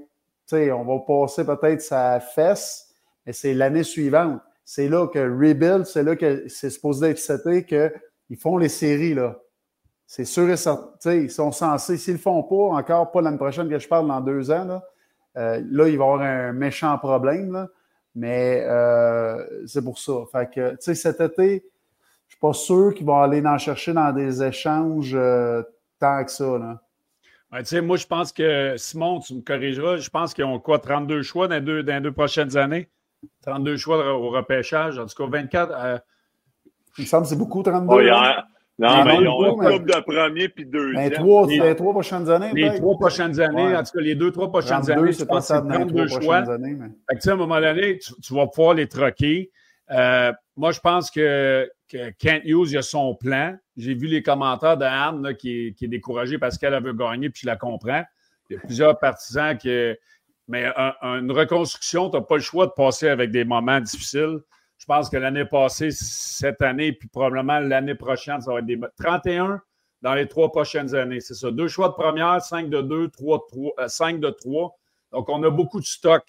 [0.52, 2.94] on va passer peut-être sa fesse,
[3.26, 4.40] mais c'est l'année suivante.
[4.64, 9.14] C'est là que Rebuild, c'est là que c'est supposé être seté qu'ils font les séries.
[9.14, 9.38] là.
[10.14, 11.14] C'est sûr et certain.
[11.14, 14.08] Ils sont censés, s'ils ne le font pas, encore pas l'année prochaine que je parle,
[14.08, 14.84] dans deux ans, là,
[15.38, 17.50] euh, là il va y avoir un méchant problème.
[17.50, 17.68] Là.
[18.14, 20.12] Mais euh, c'est pour ça.
[20.30, 24.12] Fait que, cet été, je ne suis pas sûr qu'ils vont aller en chercher dans
[24.12, 25.62] des échanges euh,
[25.98, 26.58] tant que ça.
[26.58, 26.82] Là
[27.80, 31.48] moi, je pense que, Simon, tu me corrigeras, je pense qu'ils ont quoi, 32 choix
[31.48, 32.90] dans les deux, prochaines années?
[33.46, 35.72] 32 choix au repêchage, en tout cas 24.
[35.74, 35.98] Euh,
[36.98, 37.88] Il me semble que c'est beaucoup, 32.
[38.82, 40.92] Non, mais ils ont un couple de premier puis deux.
[40.92, 42.52] Les trois, les trois prochaines années.
[42.54, 45.54] Les trois prochaines années, en tout cas, les deux, trois prochaines années, je pense que
[45.54, 46.36] c'est 32 choix.
[46.36, 47.20] Années, mais...
[47.20, 49.50] fait à un moment donné, tu, vas pouvoir les troquer.
[49.90, 53.56] Euh, moi, je pense que, que Kent Hughes, il a son plan.
[53.76, 57.46] J'ai vu les commentaires de Anne qui, est, découragée parce qu'elle veut gagner, puis je
[57.46, 58.02] la comprends.
[58.50, 59.92] Il y a plusieurs partisans qui.
[60.48, 60.66] Mais
[61.02, 64.40] une reconstruction, tu n'as pas le choix de passer avec des moments difficiles.
[64.82, 68.80] Je pense que l'année passée, cette année, puis probablement l'année prochaine, ça va être des
[68.98, 69.62] 31
[70.00, 71.20] dans les trois prochaines années.
[71.20, 71.52] C'est ça.
[71.52, 73.42] Deux choix de première, 5 de 2, 3 de
[73.76, 74.76] 3, 5 de 3.
[75.12, 76.24] Donc, on a beaucoup de stock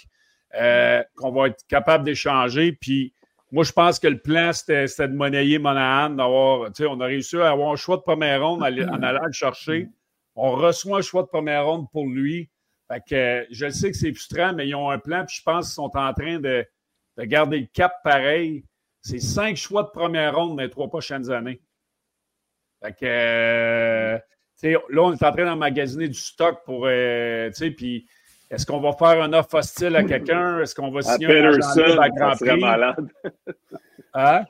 [0.54, 2.74] euh, qu'on va être capable d'échanger.
[2.74, 3.16] Puis,
[3.52, 7.06] moi, je pense que le plan, c'était de monnayer Monahan, d'avoir, tu sais, on a
[7.06, 8.66] réussi à avoir un choix de première ronde en,
[9.04, 9.90] allant le chercher.
[10.36, 12.52] On reçoit un choix de première ronde pour lui.
[12.88, 15.70] Fait que je sais que c'est frustrant, mais ils ont un plan, puis je pense
[15.70, 16.64] qu'ils sont en train de,
[17.18, 18.66] garder le cap pareil.
[19.02, 21.62] C'est cinq choix de première ronde dans les trois prochaines années.
[22.82, 24.18] Fait que, euh,
[24.90, 28.08] là, on est en train d'emmagasiner du stock pour, euh, puis
[28.50, 30.60] est-ce qu'on va faire un offre hostile à quelqu'un?
[30.60, 32.60] Est-ce qu'on va signer un Peterson, à Grand Prix?
[32.60, 33.10] malade.
[34.14, 34.46] hein?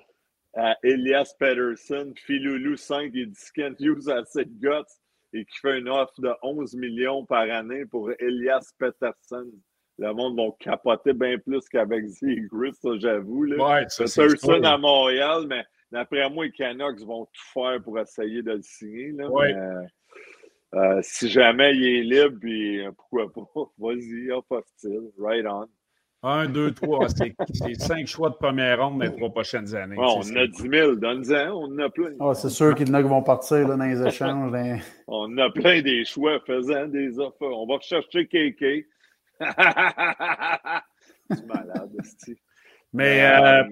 [0.56, 4.70] À Elias Peterson, Philoulou 5 et Discount Hughes à 7 Guts
[5.34, 9.50] et qui fait une offre de 11 millions par année pour Elias Peterson.
[10.00, 13.46] Le monde va capoter bien plus qu'avec Zegris, ça j'avoue.
[13.46, 18.54] Ouais, Peterson à Montréal, mais d'après moi, les Canucks vont tout faire pour essayer de
[18.54, 19.12] le signer.
[19.12, 19.54] Là, ouais.
[20.74, 25.68] Euh, si jamais il est libre, puis euh, pourquoi pas, vas-y, hostile, right on.
[26.26, 27.36] Un, deux, trois, c'est
[27.74, 29.98] cinq choix de première ronde dans les trois prochaines années.
[30.00, 32.14] on en a 10 000, donne-en, on en a plein.
[32.22, 34.54] Ah, c'est sûr qu'il y en a qui vont partir là, dans les échanges.
[35.08, 37.42] on en a plein des choix, faisant des offres.
[37.42, 38.88] On va rechercher KK.
[41.30, 41.92] c'est malade,
[42.94, 43.64] Mais euh,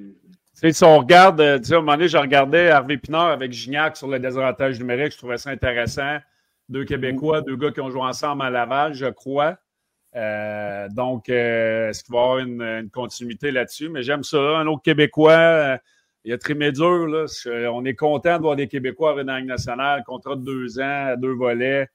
[0.61, 3.29] sais, si on regarde, euh, tu sais, à un moment donné, je regardais Harvey Pinard
[3.29, 6.17] avec Gignac sur le désavantage numérique, je trouvais ça intéressant.
[6.69, 9.57] Deux Québécois, deux gars qui ont joué ensemble à Laval, je crois.
[10.15, 13.89] Euh, donc, euh, est-ce qu'il va y avoir une, continuité là-dessus?
[13.89, 14.37] Mais j'aime ça.
[14.37, 15.79] Un autre Québécois,
[16.23, 17.25] il a Trimédur, là.
[17.73, 21.33] On est content de voir des Québécois à la nationale, contrat de deux ans, deux
[21.33, 21.89] volets.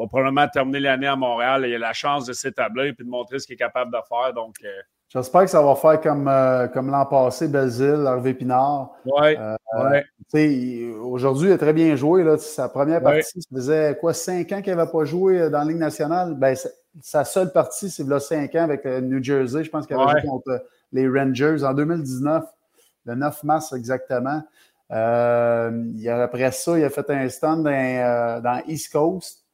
[0.00, 1.64] Va probablement terminer l'année à Montréal.
[1.66, 4.32] Il a la chance de s'établir et de montrer ce qu'il est capable de faire.
[4.32, 4.56] Donc,
[5.12, 8.92] J'espère que ça va faire comme, euh, comme l'an passé, Belzile, Hervé Pinard.
[9.04, 9.36] Oui.
[9.36, 10.06] Euh, ouais.
[11.02, 12.22] Aujourd'hui, il a très bien joué.
[12.22, 12.38] Là.
[12.38, 15.64] Sa première partie, ça faisait quoi, cinq ans qu'il n'avait pas joué euh, dans la
[15.64, 16.34] Ligue nationale?
[16.34, 16.56] Ben,
[17.02, 19.64] sa seule partie, c'est là cinq ans avec le New Jersey.
[19.64, 22.44] Je pense qu'il avait joué contre les Rangers en 2019,
[23.06, 24.42] le 9 mars exactement.
[24.90, 29.44] après ça, il a fait un stand dans, dans East Coast.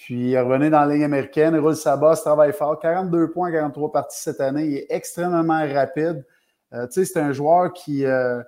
[0.00, 2.78] Puis il est revenu dans la ligne américaine, roule sa base, travaille fort.
[2.78, 4.64] 42 points, 43 parties cette année.
[4.64, 6.24] Il est extrêmement rapide.
[6.72, 8.42] Euh, tu sais, c'est un joueur qui, euh,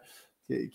[0.47, 0.73] qui,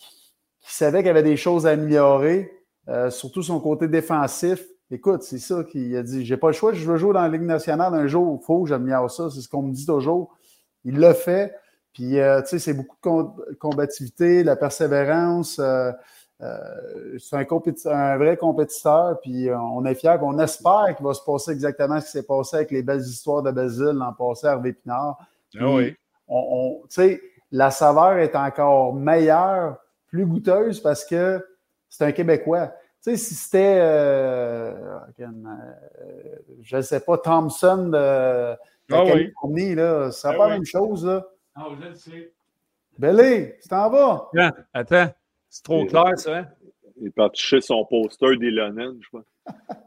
[0.61, 2.51] savait qu'il avait des choses à améliorer,
[2.89, 4.63] euh, surtout son côté défensif.
[4.91, 6.23] Écoute, c'est ça qu'il a dit.
[6.23, 8.37] J'ai pas le choix, je veux jouer dans la Ligue nationale un jour.
[8.39, 9.31] Il faut que j'améliore ça.
[9.31, 10.37] C'est ce qu'on me dit toujours.
[10.85, 11.55] Il l'a fait.
[11.91, 15.59] Puis, tu sais, c'est beaucoup de combativité, la persévérance.
[16.41, 21.23] Euh, c'est un, vrai compétiteur, puis euh, on est fiers, on espère qu'il va se
[21.23, 24.51] passer exactement ce qui s'est passé avec les belles histoires de Basile l'an passé à
[24.51, 25.17] Hervé Pinard.
[25.59, 25.95] Ah oui.
[26.27, 26.81] On,
[27.51, 31.43] la saveur est encore meilleure, plus goûteuse parce que
[31.89, 32.67] c'est un Québécois.
[33.03, 34.99] Tu sais, si c'était, euh,
[36.61, 40.65] je ne sais pas, Thompson de, ah Californie, là, ce serait ah pas la même
[40.65, 41.05] chose.
[41.05, 41.25] Là.
[41.55, 42.31] Ah, je le sais.
[42.99, 44.29] Belé, tu t'en vas?
[44.73, 45.09] attends.
[45.49, 46.37] C'est trop clair, ça.
[46.37, 46.47] Hein?
[46.99, 49.23] Il est parti chez son poster d'Elonen, je crois.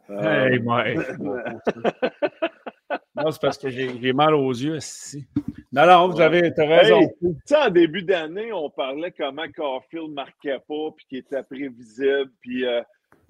[0.08, 0.94] Hey, ouais.
[3.14, 5.26] non, c'est parce que j'ai mal aux yeux ici.
[5.72, 7.00] Non, non, vous avez raison.
[7.20, 12.30] tu sais, en début d'année, on parlait comment Carfield marquait pas, puis qu'il était prévisible,
[12.40, 12.82] puis euh,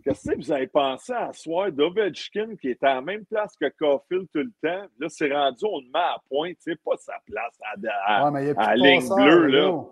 [0.04, 3.68] qu'est-ce que vous avez pensé à soir d'Ovechkin qui était à la même place que
[3.78, 4.86] Carfield tout le temps?
[4.98, 7.74] Là, c'est rendu, on le met à point, tu sais, pas sa place à,
[8.06, 9.82] à, à, ligne bleue, là.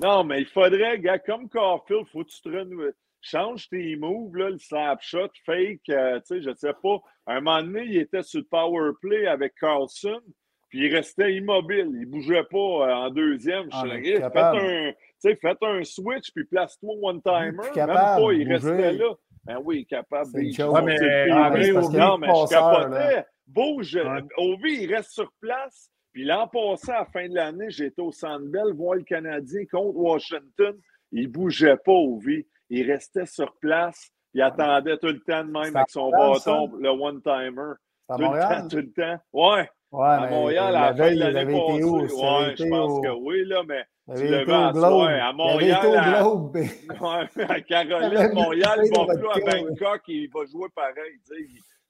[0.00, 2.92] Non, mais il faudrait, gars, comme Carfield, faut que tu te renouves.
[3.20, 7.00] Change tes moves, là, le snapshot, fake, euh, tu sais, je sais pas.
[7.26, 10.20] À un moment donné, il était sur le power play avec Carlson,
[10.68, 11.90] puis il restait immobile.
[11.98, 13.68] Il bougeait pas euh, en deuxième.
[13.72, 17.50] Ah, je faites un, faites un switch, puis place-toi one-timer.
[17.74, 19.14] Même pas, il restait là.
[19.44, 20.30] Ben oui, capable.
[20.32, 23.24] de ouais, mais, non, mais je capotais.
[23.46, 23.96] Bouge.
[23.96, 24.22] Ouais.
[24.36, 25.90] Ovi, il reste sur place.
[26.12, 29.96] Puis l'an passé, à la fin de l'année, j'étais au Sandbell voir le Canadien contre
[29.96, 30.76] Washington.
[31.12, 32.46] Il ne bougeait pas au vie.
[32.70, 34.10] Il restait sur place.
[34.34, 37.74] Il attendait tout le temps de même avec son bâton, le one-timer.
[38.10, 39.18] Tout le temps, tout le temps.
[39.32, 39.68] Ouais.
[39.90, 41.84] Ouais, à Montréal, à la fin de l'année passée.
[41.84, 45.08] Ouais, je pense que oui, là, mais tu le à soir.
[45.08, 50.44] À Montréal, à, ouais, à Caroline, Montréal, il va plus à Bangkok et il va
[50.44, 51.18] jouer pareil.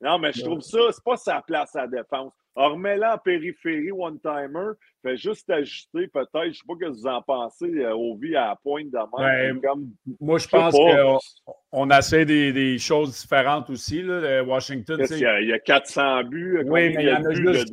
[0.01, 2.33] Non, mais je trouve ça, c'est pas sa place à défense.
[2.59, 7.07] Remets-la en périphérie one-timer, fais juste ajuster peut-être, je ne sais pas ce que vous
[7.07, 9.91] en pensez, euh, au vie à la pointe de ben, comme,
[10.21, 11.19] Moi, je pense qu'on
[11.71, 14.03] on essaie des, des, choses différentes aussi.
[14.03, 14.99] Là, Washington.
[15.09, 16.63] Il y, a, il y, a 400 buts.
[16.65, 17.73] Oui, mais il y, en a juste,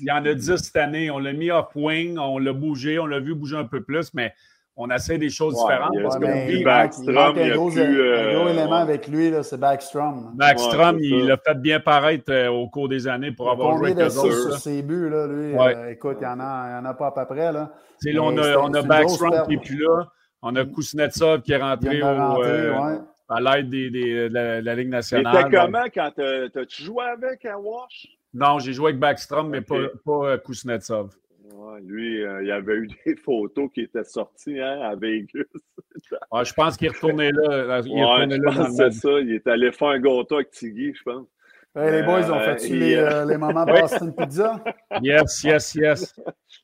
[0.00, 1.10] il y en a 10 cette année.
[1.10, 4.34] On l'a mis off-wing, on l'a bougé, on l'a vu bouger un peu plus, mais
[4.76, 5.94] on essaie des choses différentes.
[5.94, 9.08] Il parce que Backstrom, il, y a un gros, plus, un gros euh, élément avec
[9.08, 10.32] lui, c'est Backstrom.
[10.34, 14.04] Backstrom, il a fait bien paraître euh, au cours des années pour avoir joué avec
[14.04, 14.50] eux autres.
[14.50, 15.56] sur ses buts, là, lui?
[15.56, 17.52] Euh, écoute, il n'y en, en, a pas à peu près.
[17.52, 17.72] Là.
[18.02, 20.08] là on, a, on a Backstrom qui n'est plus là.
[20.42, 22.98] On a Kuznetsov qui est rentré, au, ouais.
[23.28, 25.34] à l'aide des, des, de, la, de, la, Ligue nationale.
[25.34, 28.06] C'était comment quand tu joué avec à Wash?
[28.34, 31.16] Non, j'ai joué avec Backstrom, mais pas, pas Kuznetsov
[31.82, 35.44] lui, euh, il y avait eu des photos qui étaient sorties hein, à Vegas.
[36.44, 37.80] je pense qu'il retourné là.
[37.84, 39.20] Il est là c'est ça.
[39.20, 41.26] Il est allé faire un gâteau avec Tiggy, je pense.
[41.76, 44.62] Les boys, ont fait-tu euh, les, euh, les, moments Boston Pizza?
[45.02, 46.20] Yes, yes, yes.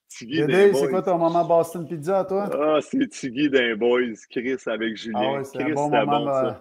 [0.09, 2.51] C'est quoi ton moment Boston Pizza, toi?
[2.53, 5.21] Ah, c'est Tiggy d'un boys, Chris avec Julien.
[5.21, 6.55] Ah ouais, c'est un bon moment.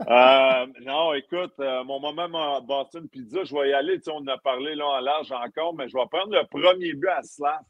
[0.00, 0.66] ça.
[0.84, 3.98] non, écoute, mon moment Boston Pizza, je vais y aller.
[4.08, 7.08] On en a parlé là en large encore, mais je vais prendre le premier but
[7.08, 7.60] à Slav.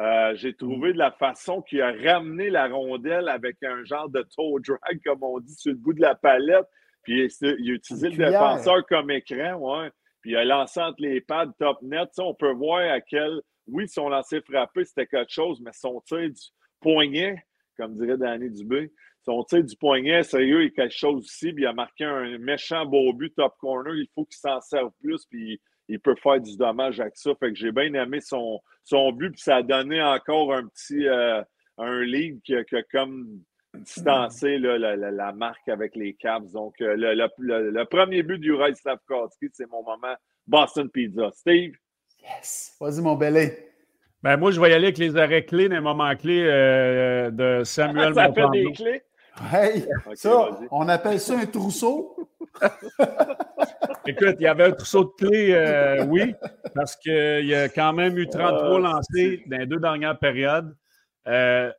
[0.00, 4.22] Euh, j'ai trouvé de la façon qu'il a ramené la rondelle avec un genre de
[4.22, 6.66] toe drag, comme on dit, sur le bout de la palette.
[7.04, 9.90] Puis il, a utilisé le défenseur comme écran, ouais.
[10.20, 12.08] Puis il a lancé entre les pads top net.
[12.18, 13.40] on peut voir à quel.
[13.66, 16.42] Oui, son lancer frappé, c'était quelque chose, mais son tir du
[16.80, 17.42] poignet,
[17.76, 21.52] comme dirait Danny Dubé, son tir du poignet, sérieux, il y a quelque chose aussi.
[21.52, 23.94] Puis il a marqué un méchant beau but top corner.
[23.94, 25.24] Il faut qu'il s'en serve plus.
[25.26, 27.34] Puis il peut faire du dommage avec ça.
[27.36, 31.06] Fait que j'ai bien aimé son, son but, puis ça a donné encore un petit,
[31.06, 31.42] euh,
[31.78, 33.42] un livre qui a, comme
[33.74, 36.50] distancé la, marque avec les Cavs.
[36.52, 40.14] Donc, euh, le, premier but du Ray Slavkovski, c'est mon moment
[40.46, 41.30] Boston Pizza.
[41.32, 41.74] Steve?
[42.22, 42.76] Yes!
[42.80, 43.70] Vas-y, mon belé.
[44.22, 47.62] Ben, moi, je vais y aller avec les arrêts clés, les moments clés euh, de
[47.64, 49.02] Samuel Ça fait des clés?
[49.52, 49.84] Hey,
[50.14, 52.16] ça, on appelle ça un trousseau.
[54.06, 56.34] Écoute, il y avait un trousseau de clés, euh, oui,
[56.74, 60.74] parce qu'il y a quand même eu 33 ah, lancés dans les deux dernières périodes.
[61.26, 61.70] Euh,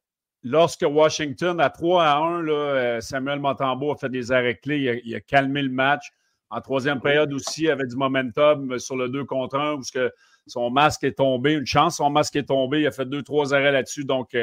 [0.46, 5.02] lorsque Washington, à 3 à 1, là, euh, Samuel Montembeau a fait des arrêts clés,
[5.04, 6.12] il a, calmé le match.
[6.52, 10.14] En troisième période aussi, il avait du momentum sur le 2 contre 1, où que
[10.46, 11.54] son masque est tombé.
[11.54, 12.82] Une chance, son masque est tombé.
[12.82, 14.06] Il a fait deux, trois arrêts là-dessus.
[14.06, 14.38] Donc,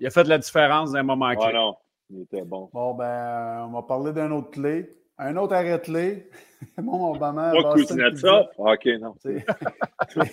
[0.00, 1.52] il a fait de la différence dans un moment clé.
[1.52, 1.76] non,
[2.10, 2.70] il était bon.
[2.72, 4.88] Bon, ben, on va parler d'un autre clé.
[5.18, 6.28] Un autre arrêt clé.
[6.82, 7.52] Mon Obama.
[7.52, 7.74] Pas
[8.16, 8.50] ça?
[8.56, 9.14] OK, non.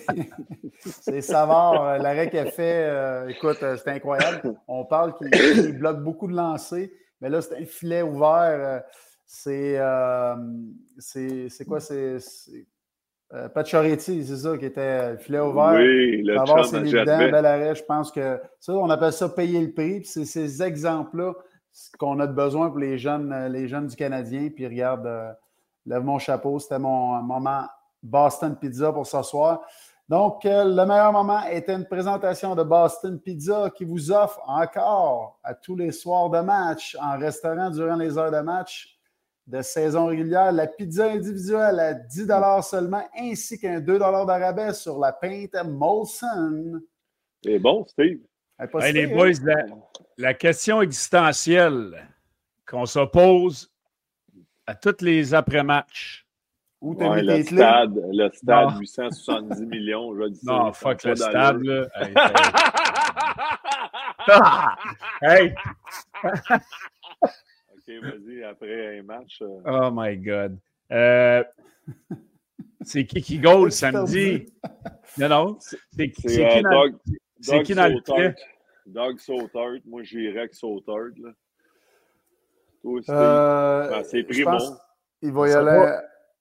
[0.80, 1.84] C'est Savard.
[1.84, 4.54] Euh, l'arrêt qu'il a fait, euh, écoute, euh, c'est incroyable.
[4.66, 6.88] On parle qu'il bloque beaucoup de lancers,
[7.20, 8.82] mais là, c'est un filet ouvert.
[9.26, 9.78] c'est
[10.98, 11.80] c'est quoi?
[11.80, 12.18] C'est
[13.34, 15.74] euh, Pacioretty, c'est ça qui était filet ouvert.
[15.76, 17.18] Oui, le Savard, c'est évident.
[17.18, 17.74] Bel arrêt.
[17.74, 20.04] Je pense que ça, on appelle ça payer le prix.
[20.04, 21.32] c'est ces exemples-là
[21.98, 24.50] qu'on a besoin pour les jeunes, les jeunes du Canadien.
[24.54, 25.36] Puis regarde
[25.86, 26.58] lève mon chapeau.
[26.58, 27.66] C'était mon moment
[28.02, 29.62] Boston Pizza pour ce soir.
[30.08, 35.38] Donc, euh, le meilleur moment était une présentation de Boston Pizza qui vous offre encore
[35.42, 38.98] à tous les soirs de match, en restaurant durant les heures de match
[39.46, 42.28] de saison régulière, la pizza individuelle à 10
[42.62, 46.80] seulement, ainsi qu'un 2 d'arabais sur la pinte Molson.
[47.42, 48.20] C'est bon, Steve.
[48.92, 49.64] Les boys, la,
[50.18, 52.08] la question existentielle
[52.66, 53.72] qu'on se pose
[54.66, 56.26] à tous les après-matchs.
[56.80, 61.62] Où t'as ouais, le stade, le stade, 870 millions, je dis Non, fuck le stade,
[61.62, 61.86] là.
[65.22, 65.54] Hey!
[66.24, 69.42] OK, vas-y, après un match.
[69.42, 69.60] Euh.
[69.66, 70.58] Oh my God.
[70.92, 71.42] Euh,
[72.82, 74.46] c'est qui qui goal samedi?
[75.18, 75.58] Non, non.
[75.60, 76.94] C'est qui, qui, euh, Doug,
[77.46, 78.34] Doug qui dans le
[78.86, 79.80] Doug Sautert.
[79.84, 81.30] Moi, j'irais avec Sautert, là.
[82.84, 84.58] Euh, ben, c'est Primo.
[85.22, 85.96] Il va y aller.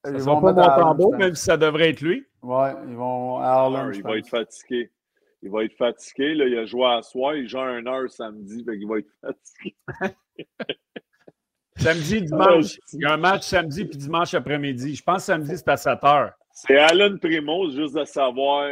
[0.08, 2.26] Ils vont pas Montembeau, même si ça devrait être lui.
[2.42, 3.92] Oui, ils vont à Harlem.
[3.94, 4.92] il va être fatigué.
[5.44, 6.34] Il va être fatigué.
[6.34, 7.36] Là, il a joué à soir.
[7.36, 8.66] Il joue à 1 heure samedi.
[8.68, 9.76] il va être fatigué.
[11.78, 12.80] samedi, dimanche.
[12.94, 14.96] Il y a un match samedi puis dimanche après-midi.
[14.96, 16.34] Je pense que samedi, c'est à 7 heures.
[16.52, 18.68] C'est Alan Primo, juste de savoir.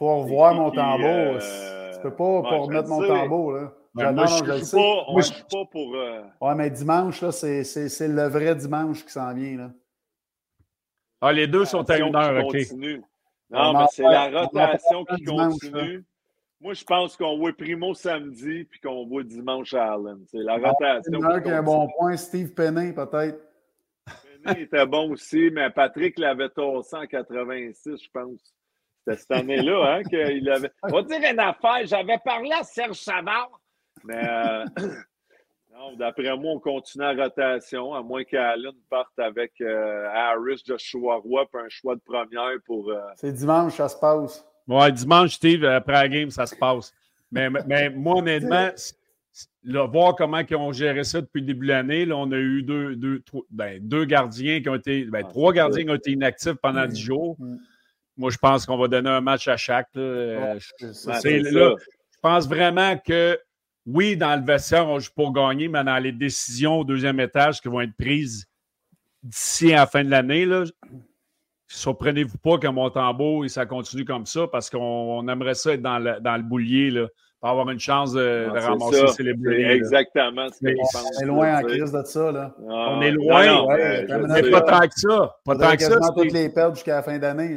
[0.00, 1.06] Faut revoir mon tambour.
[1.06, 1.92] Euh...
[1.92, 3.52] Tu peux pas, pas remettre mon tambour.
[3.52, 3.72] Là.
[3.94, 5.94] Ben, moi, je ne suis pas, pas pour.
[5.94, 6.22] Euh...
[6.40, 9.58] Ouais, mais dimanche, là, c'est, c'est, le vrai dimanche qui s'en vient.
[9.58, 9.70] Là.
[11.20, 12.56] Ah, les deux sont à une heure, OK.
[13.50, 16.02] Non, mais c'est la rotation qui continue.
[16.62, 20.24] Moi, je pense qu'on voit Primo samedi puis qu'on voit dimanche à Allen.
[20.30, 21.12] C'est la rotation.
[21.12, 22.16] Il y a un bon point.
[22.16, 23.38] Steve Penning, peut-être.
[24.44, 28.54] Penning était bon aussi, mais Patrick l'avait tossé en 86, je pense.
[29.06, 30.70] C'était cette année-là hein, qu'il avait.
[30.82, 31.84] On va dire une affaire.
[31.84, 33.60] J'avais parlé à Serge Savard
[34.04, 34.64] mais euh,
[35.98, 41.46] d'après moi, on continue la rotation, à moins qu'Allen parte avec euh, Harris, Joshua Roy,
[41.52, 42.90] puis un choix de première pour.
[42.90, 44.44] Euh, C'est dimanche, ça se passe.
[44.68, 46.92] Ouais, dimanche, Steve, après la game, ça se passe.
[47.32, 48.70] Mais, mais moi, honnêtement,
[49.64, 52.62] voir comment ils ont géré ça depuis le début de l'année, là, on a eu
[52.62, 55.04] deux, deux, ben, deux gardiens qui ont été.
[55.04, 57.36] Ben, ah, trois gardiens qui ont été inactifs pendant dix jours.
[58.20, 59.88] Moi, je pense qu'on va donner un match à chaque.
[59.94, 60.58] Là.
[60.58, 63.38] je pense vraiment que
[63.86, 67.62] oui, dans le vestiaire, on joue pour gagner, mais dans les décisions au deuxième étage
[67.62, 68.44] qui vont être prises
[69.22, 70.46] d'ici à la fin de l'année,
[71.66, 76.20] surprenez-vous pas que Montembeau, ça continue comme ça parce qu'on aimerait ça être dans le,
[76.20, 77.06] dans le boulier là,
[77.40, 79.64] pour avoir une chance de, ah, ramasser les bouliers.
[79.64, 82.32] Exactement ce que On est loin en crise de ça.
[82.32, 82.54] Là.
[82.68, 83.66] Ah, on est loin,
[84.28, 85.36] mais pas tant que ça.
[85.42, 85.98] Pas tant que ça.
[86.14, 87.56] toutes les pertes jusqu'à la fin d'année.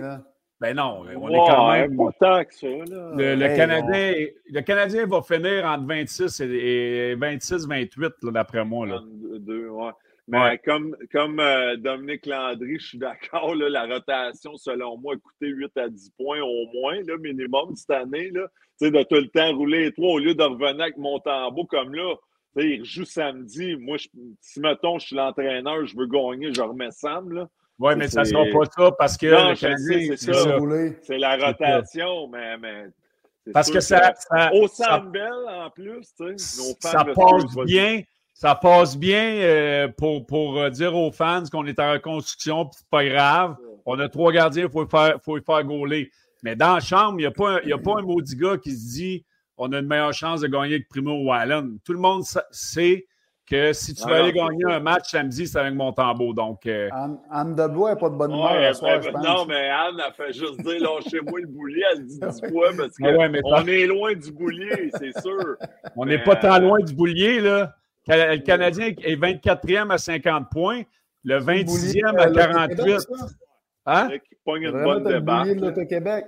[0.63, 1.97] Ben non, on est quand même.
[1.97, 2.67] Pas tant que ça.
[2.67, 3.11] Là.
[3.35, 4.13] Le, Canadien,
[4.49, 8.87] le Canadien va finir entre 26 et, 26-28, d'après moi.
[8.87, 9.01] Là.
[9.01, 9.91] ouais.
[10.29, 15.47] Mais comme, comme euh, Dominique Landry, je suis d'accord, la rotation, selon moi, a coûté
[15.47, 18.31] 8 à 10 points au moins, là, minimum, cette année.
[18.31, 18.47] Là.
[18.79, 21.93] de tout le temps rouler les trois au lieu de revenir avec mon tambour comme
[21.93, 22.15] là.
[22.55, 23.75] il joue samedi.
[23.75, 23.97] Moi,
[24.39, 27.33] si mettons, je suis l'entraîneur, je veux gagner, je remets Sam.
[27.33, 27.49] Là.
[27.83, 30.57] Oui, mais ça ne sera pas ça parce que non, c'est ça.
[31.01, 32.85] C'est la rotation, mais, mais
[33.51, 38.01] parce que ça, ça, Au Sandbell, en plus, tu sais, ça passe bien.
[38.33, 42.77] Ça passe bien euh, pour, pour euh, dire aux fans qu'on est en reconstruction, puis
[42.79, 43.55] c'est pas grave.
[43.85, 46.09] On a trois gardiens, il faut, faire, faut les faire gauler.
[46.41, 48.71] Mais dans la chambre, il n'y a, pas un, a pas un maudit gars qui
[48.71, 49.25] se dit
[49.57, 51.77] on a une meilleure chance de gagner que Primo ou Allen.
[51.85, 53.05] Tout le monde sait
[53.45, 56.33] que si tu veux aller gagner un match samedi, c'est avec Montembeau.
[56.33, 56.89] Donc, euh...
[56.91, 60.11] Anne, Anne Debois n'a pas de bonne humeur ouais, soir, ben, Non, mais Anne a
[60.11, 61.83] fait juste dire lâchez-moi le boulier.
[61.93, 65.57] Elle dit du poids parce qu'on est loin du boulier, c'est sûr.
[65.95, 67.75] On n'est pas tant loin du boulier, là.
[68.07, 70.81] Le Canadien est 24e à 50 points,
[71.23, 73.07] le 26e à 48.
[73.85, 74.09] Hein?
[74.09, 75.55] Qui pogne une bonne débarque.
[75.55, 76.25] de Québec.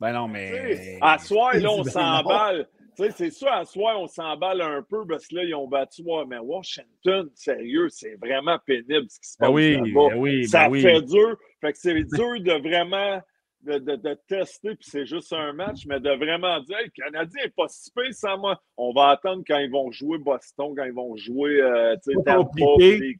[0.00, 0.98] Ben non, mais.
[1.00, 2.66] À soir, là, on s'emballe.
[2.96, 6.02] C'est sûr, à soir, on s'emballe un peu parce que là, ils ont battu.
[6.02, 9.54] Ouais, mais Washington, sérieux, c'est vraiment pénible ce qui se ben passe.
[9.54, 10.82] oui, ben oui, ben Ça oui.
[10.82, 11.36] fait dur.
[11.60, 13.20] Fait que c'est dur de vraiment.
[13.62, 17.04] De, de, de tester, puis c'est juste un match, mais de vraiment dire hey, le
[17.04, 18.58] Canadien n'est pas si pire sans moi.
[18.78, 23.18] On va attendre quand ils vont jouer Boston, quand ils vont jouer euh, Tampa, les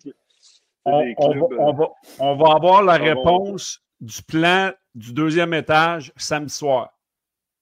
[0.86, 1.88] On, va, clubs, on, va,
[2.20, 6.88] on va avoir la réponse du plan du deuxième étage samedi soir.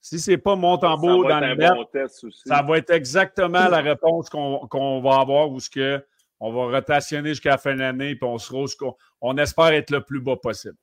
[0.01, 1.86] Si ce n'est pas Montembeau dans le net, bon
[2.46, 6.05] ça va être exactement la réponse qu'on qu'on va avoir où ce que
[6.40, 9.90] on va rotationner jusqu'à la fin de l'année puis on sera qu'on- on espère être
[9.90, 10.76] le plus bas possible.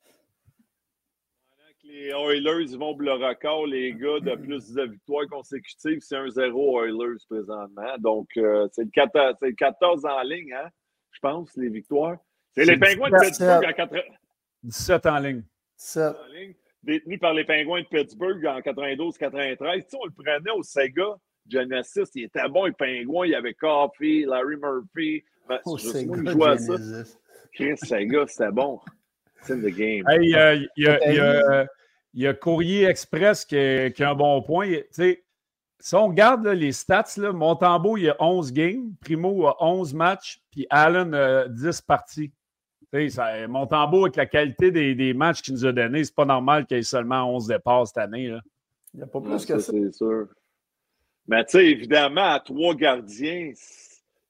[1.86, 6.18] Les Oilers ils vont pour le record, les gars, de plus de victoires consécutives, c'est
[6.18, 7.96] un 0 Oilers présentement.
[8.00, 10.68] Donc, euh, c'est le, 14 c'est le 14 en ligne, hein,
[11.12, 12.18] je pense, les victoires.
[12.52, 13.30] C'est C'est les Pingouins de 17.
[13.30, 14.02] Pittsburgh en, 80
[14.64, 15.44] 17 en ligne.
[15.78, 16.16] 17.
[16.86, 19.58] Détenus par les Pingouins de Pittsburgh en 92-93.
[19.84, 21.16] Tu sais, on le prenait au Sega
[21.50, 22.04] Genesis.
[22.16, 23.26] Il était bon, les Pingouins.
[23.26, 25.24] Il y avait Coffee, Larry Murphy.
[25.48, 25.80] Ben, Oh, à
[26.58, 26.78] ça.
[26.78, 27.18] Genesis.
[27.54, 28.80] Chris Sega, c'était bon.
[29.42, 30.04] C'est in the game.
[30.10, 31.68] Hey, euh, il y, a- il y a-
[32.14, 34.68] il y a Courrier Express qui, a- qui a un bon point.
[34.70, 35.24] Tu sais,
[35.80, 39.56] si on regarde là, les stats, là, Montembeau, il y a 11 games, Primo a
[39.64, 42.32] 11 matchs, puis Allen a 10 parties.
[43.10, 46.66] Ça- Montembeau, avec la qualité des, des matchs qu'il nous a donnés, c'est pas normal
[46.66, 48.28] qu'il y ait seulement 11 départs cette année.
[48.28, 48.40] Là.
[48.94, 49.72] Il n'y a pas plus que ça.
[49.72, 50.28] c'est sûr.
[51.28, 53.52] Mais tu sais, évidemment, à trois gardiens,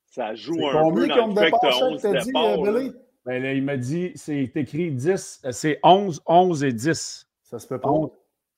[0.08, 2.08] ça joue un peu combien dans le fait que départ, tu as ça, 11 que
[2.08, 2.60] t'as dit, départs.
[2.60, 2.80] euh, là.
[2.80, 2.94] Billy?
[3.26, 7.28] Ben là, il m'a dit, c'est écrit 10, euh, c'est 11, 11 et 10.
[7.44, 7.90] Ça se peut pas.
[7.90, 8.10] 11,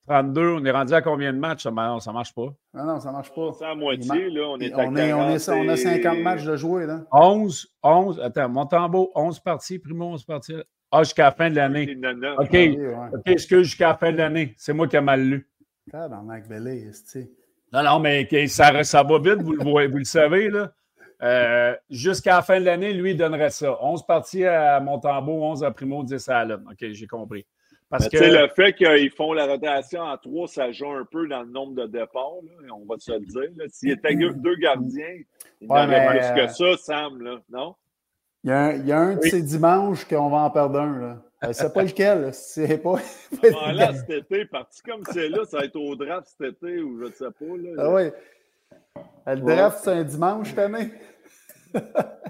[0.08, 1.64] 32, on est rendu à combien de matchs?
[1.64, 2.48] Ça, non, ça marche pas?
[2.74, 3.52] Non, non, ça marche pas.
[3.58, 4.48] C'est à moitié, là.
[4.48, 6.86] On est à On, est, on, est, 40 on a et- 50 matchs de jouer,
[6.86, 7.02] là.
[7.12, 10.56] 11, 11, attends, Montembeau, 11 parties, Primo, 11 parties.
[10.92, 11.98] Ah, jusqu'à la fin de l'année.
[12.40, 12.52] OK.
[12.54, 12.78] Ouais.
[13.14, 14.54] OK, excuse, jusqu'à la fin de l'année.
[14.58, 15.50] C'est moi qui ai mal lu.
[15.92, 17.30] Tabarnak, esti.
[17.74, 20.72] Non, non, mais ça, ça va vite, vous le, voyez- vous le savez, là.
[21.24, 23.76] Euh, jusqu'à la fin de l'année, lui, il donnerait ça.
[23.84, 26.64] 11 parties à Montembeau, 11 à Primo, 10 à Allen.
[26.70, 27.46] OK, j'ai compris.
[27.90, 28.18] Parce que.
[28.18, 31.74] le fait qu'ils font la rotation en trois, ça joue un peu dans le nombre
[31.76, 33.50] de départs, là, on va se le dire.
[33.70, 35.16] S'il était deux gardiens,
[35.62, 37.76] il y en Ouais, aurait mais, plus euh, que ça, Sam, là, non?
[38.44, 40.80] Il y a un, il y a un de ces dimanches qu'on va en perdre
[40.80, 41.24] un, là.
[41.44, 42.34] Euh, C'est pas lequel.
[42.34, 42.96] C'est pas.
[43.62, 46.80] Ah, là, cet été, parti comme c'est là, ça va être au draft cet été
[46.82, 47.46] ou je ne sais pas.
[47.58, 47.70] Là.
[47.78, 49.04] Ah oui.
[49.28, 50.90] Le draft, c'est un dimanche cette année.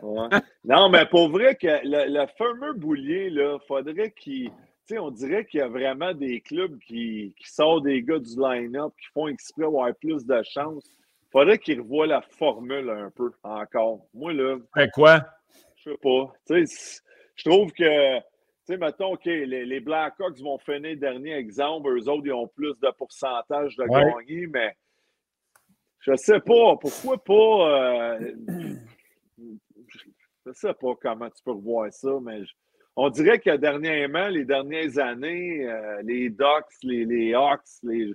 [0.01, 0.28] Ouais.
[0.66, 4.51] Non, mais pour vrai, que le, le fameux boulier, là, faudrait qu'il.
[4.88, 8.39] Sais, on dirait qu'il y a vraiment des clubs qui, qui sortent des gars du
[8.39, 10.95] line-up, qui font exprès avoir plus de chance.
[11.29, 14.07] Faudrait qu'ils revoient la formule un peu encore.
[14.13, 15.19] Moi, là, Fait quoi?
[15.75, 16.31] je sais pas.
[16.47, 17.01] Tu sais, c-
[17.35, 18.23] je trouve que, tu
[18.63, 21.89] sais, mettons, OK, les, les Blackhawks vont finir dernier exemple.
[21.89, 24.05] Eux autres, ils ont plus de pourcentage de Ouais.
[24.25, 24.73] gagner, mais
[25.99, 26.77] je sais pas.
[26.77, 28.13] Pourquoi pas.
[28.21, 28.31] euh,
[30.45, 32.53] je sais pas comment tu peux revoir ça, mais je-
[32.97, 38.11] on dirait que dernièrement, les dernières années, euh, les Ducks, les, les Hawks, les,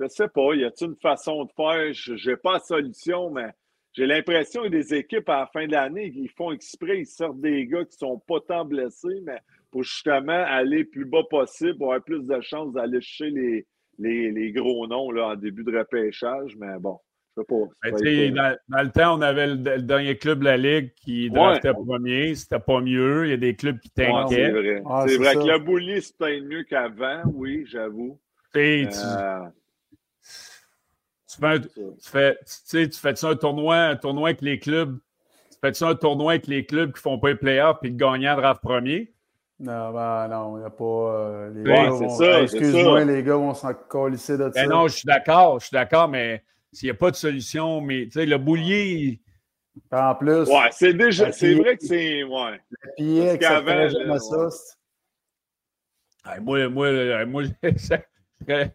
[0.00, 1.92] je sais pas, y a-t-il une façon de faire?
[1.92, 3.50] Je n'ai pas la solution, mais
[3.92, 7.42] j'ai l'impression a des équipes à la fin de l'année qui font exprès, ils sortent
[7.42, 9.38] des gars qui sont pas tant blessés, mais
[9.70, 13.66] pour justement aller plus bas possible, pour avoir plus de chances d'aller chercher les,
[13.98, 16.56] les, les gros noms là, en début de repêchage.
[16.56, 16.98] Mais bon,
[17.36, 17.44] pas.
[17.82, 20.56] ça Ben, euh, dans, dans le temps, on avait le, le dernier club de la
[20.56, 22.34] Ligue qui draftait premier.
[22.34, 23.26] C'était pas mieux.
[23.26, 24.52] Il y a des clubs qui ouais, c'est t'inquiètent.
[24.52, 24.82] vrai.
[24.86, 25.40] Ah, c'est vrai ça.
[25.40, 28.20] que le boulier, c'est peut-être mieux qu'avant, oui, j'avoue.
[28.52, 29.48] Tu Euh,
[31.28, 31.68] tu fais un- ça.
[31.70, 32.38] tu fais,
[32.70, 34.98] tu tu fais-tu un tournoi, un tournoi avec les clubs?
[35.50, 38.36] Tu fais-tu un tournoi avec les clubs qui font pas les playoffs puis le gagnant
[38.36, 39.12] draft premier?
[39.58, 40.84] Non, ben non, il n'y a pas.
[40.84, 43.04] euh, les Ouais, gars c'est vont- ça, c'est Excuse-moi, ça.
[43.04, 44.62] les gars vont s'en colisser de ça.
[44.62, 46.42] Ben non, je suis d'accord, je suis d'accord, mais
[46.72, 49.20] s'il n'y a pas de solution, mais tu sais, le boulier,
[49.90, 51.32] En plus, Ouais, c'est déjà.
[51.32, 52.22] C'est vrai que c'est.
[52.24, 52.60] Ouais.
[52.98, 54.48] avec ça qu'avant, ça.
[56.30, 56.40] ouais.
[56.40, 57.42] moi, moi, euh, moi,
[58.48, 58.70] il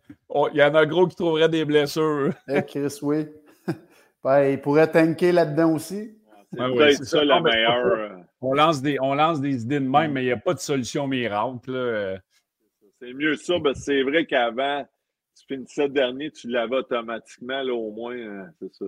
[0.53, 2.33] y en a gros qui trouveraient des blessures.
[2.47, 3.25] Eh, Chris, oui.
[4.23, 6.13] Ben, il pourrait tanker là-dedans aussi.
[6.53, 7.25] C'est Ouais, ouais, peut-être c'est ça, ça.
[7.25, 7.85] la meilleure.
[7.85, 8.09] euh,
[8.41, 10.59] On lance des, on lance des idées de même, mais il n'y a pas de
[10.59, 11.69] solution miracle.
[11.69, 12.17] Euh,
[13.01, 14.85] C'est mieux ça, parce que c'est vrai qu'avant,
[15.37, 18.85] tu finissais dernier, tu l'avais automatiquement, là, au moins, euh, c'est ça.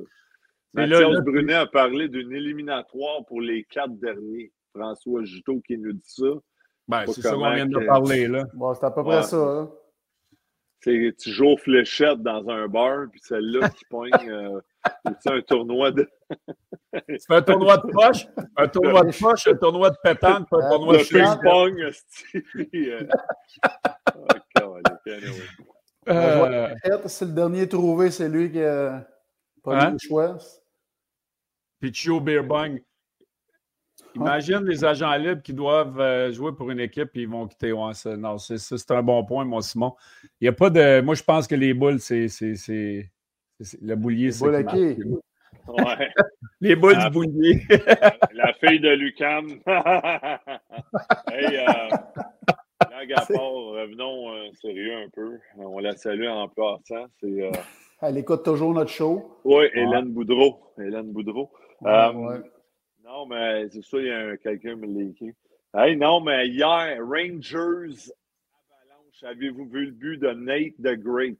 [0.73, 4.51] Mais là, Mathias là, Brunet a parlé d'une éliminatoire pour les quatre derniers.
[4.75, 6.25] François Juteau qui nous dit ça.
[6.87, 8.45] Ben, c'est ça qu'on vient de parler, là.
[8.53, 9.23] Bon, c'est à peu près Ouais.
[9.23, 9.37] ça.
[9.37, 9.71] hein.
[10.81, 14.61] C'est- tu joues aux fléchettes dans un bar, puis celle-là qui pogne, euh,
[15.19, 16.07] c'est un tournoi de,
[17.09, 20.61] Tu fais un tournoi de poche, un tournoi de poche, un tournoi de pétanque, puis
[20.61, 21.39] un Euh, tournoi de de fléchette.
[21.41, 21.91] ping-pong.
[26.09, 29.05] Euh, Peut-être, Si le dernier trouvé, c'est lui qui a
[29.63, 29.89] pas Hein?
[29.89, 30.37] eu le choix.
[31.79, 32.81] Puis Chio Beer Bong.
[34.15, 37.71] Imagine les agents libres qui doivent euh, jouer pour une équipe et ils vont quitter.
[37.71, 39.95] Ouais, non, c'est c'est un bon point, mon Simon.
[40.41, 41.01] Il y a pas de.
[41.01, 42.27] Moi, je pense que les boules, c'est.
[42.27, 43.09] c'est- c'est-
[43.61, 44.45] c'est- Le boulier, c'est.
[44.47, 44.57] Ouais.
[46.61, 47.61] Les boules du boulier.
[48.33, 49.43] La fille de Lucan.
[51.31, 51.95] hey, euh,
[52.87, 55.37] blague à part, revenons euh, sérieux un peu.
[55.57, 57.05] On la salue en passant.
[57.19, 57.51] C'est euh,
[58.01, 59.39] Elle écoute toujours notre show.
[59.43, 60.59] oui, Hélène Boudreau.
[60.77, 61.51] Hélène Boudreau.
[61.81, 62.41] Ouais, Euh, ouais.
[63.03, 65.33] Non, mais c'est ça, il y a un- quelqu'un qui me l'a écrit.
[65.73, 71.37] Hey, non, mais hier, Rangers Avalanche, avez-vous vu le but de Nate the Great?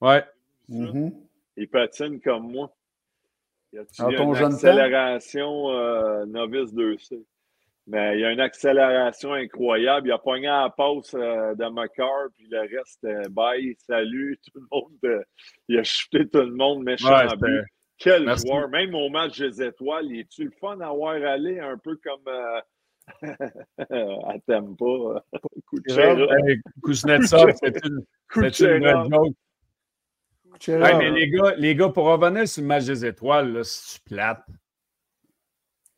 [0.00, 0.24] Ouais.
[0.68, 1.12] Mhm.
[1.56, 2.72] Il patine comme moi.
[3.72, 3.84] Il y a
[4.16, 7.22] ton une jeune accélération euh, novice 2C.
[7.86, 10.08] Mais il y a une accélération incroyable.
[10.08, 14.38] Il a pogné à la passe euh, de McCarr, puis le reste, euh, bye, salut,
[14.44, 14.92] tout le monde.
[15.04, 15.22] euh,
[15.68, 17.64] il a chuté tout le monde, méchant Ouais, but.
[17.98, 18.48] Quel Merci.
[18.48, 21.96] joueur, même au match des étoiles, il est-tu le fun à voir aller, un peu
[22.02, 22.60] comme euh,
[25.88, 26.36] à.
[26.48, 28.04] Hey, Kuznetsov, c'est une,
[28.52, 29.34] c'est une joke.
[30.68, 34.02] Hey, mais les gars, les gars, pour revenir sur le match des étoiles, là, c'est
[34.04, 34.44] plate?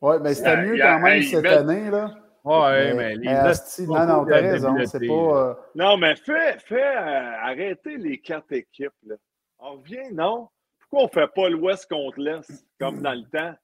[0.05, 1.89] Ouais, mais c'était Il y a- mieux quand même cette mais- année.
[1.89, 2.11] Là.
[2.43, 4.75] Ouais, mais, les asti, non, non, t'as raison.
[4.85, 5.13] C'est pas.
[5.13, 8.93] euh, Non, mais fais, fais euh, arrêtez les quatre équipes.
[9.07, 9.15] Là.
[9.57, 10.49] On revient, non?
[10.79, 13.55] Pourquoi on fait pas l'Ouest contre l'Est, comme dans le temps?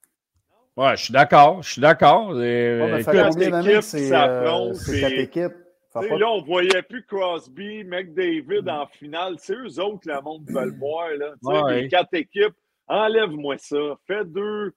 [0.78, 2.30] Ouais, je suis d'accord, je suis d'accord.
[2.30, 5.54] Ouais, mais ça écoute, fait combien d'années que équipes c'est s'affrontent, euh, c'est quatre équipes?
[5.94, 9.36] Pas- là, on voyait plus Crosby, McDavid en finale.
[9.38, 11.10] C'est eux autres que le monde veut le voir.
[11.18, 11.34] Là.
[11.44, 11.82] Ouais.
[11.82, 12.56] Les quatre équipes,
[12.88, 13.78] enlève-moi ça.
[14.08, 14.74] Fais deux.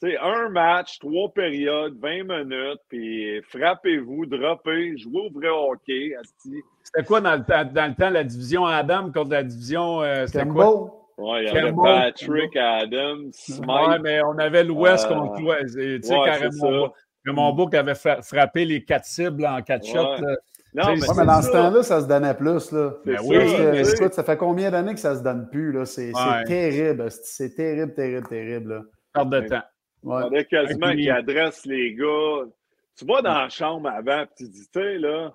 [0.00, 6.14] Tu sais, un match, trois périodes, 20 minutes, puis frappez-vous, droppez, jouez au vrai hockey.
[6.82, 10.02] C'était quoi dans le, temps, dans le temps, la division Adam contre la division.
[10.02, 10.94] euh, c'était quoi?
[11.18, 12.12] Ouais, il y avait Campbell.
[12.14, 13.64] Patrick Adams, Smith.
[13.66, 15.74] Ouais, mais on avait l'Ouest Euh, contre l'Ouest.
[15.76, 16.30] Tu sais, ouais,
[17.26, 19.92] Raymond, Bourque avait fra- frappé les quatre cibles en quatre Ouais.
[19.92, 20.22] shots.
[20.24, 20.36] là.
[20.74, 21.52] Non, mais, Ouais, c'est mais dans ce ça.
[21.62, 22.70] temps-là, ça se donnait plus.
[22.72, 22.92] Là.
[23.04, 25.48] C'est Ben ça, oui, que, mais écoute, ça fait combien d'années que ça se donne
[25.50, 25.72] plus?
[25.72, 25.84] là?
[25.86, 26.44] C'est Ouais.
[26.46, 27.06] terrible.
[27.10, 28.82] c'est- terrible, terrible, terrible.
[29.12, 29.62] Perte de temps.
[30.02, 30.22] Ouais.
[30.22, 32.44] fallait quasiment qu'il adresse les gars.
[32.96, 35.34] Tu vas dans la chambre avant, puis tu dis, tu sais, là,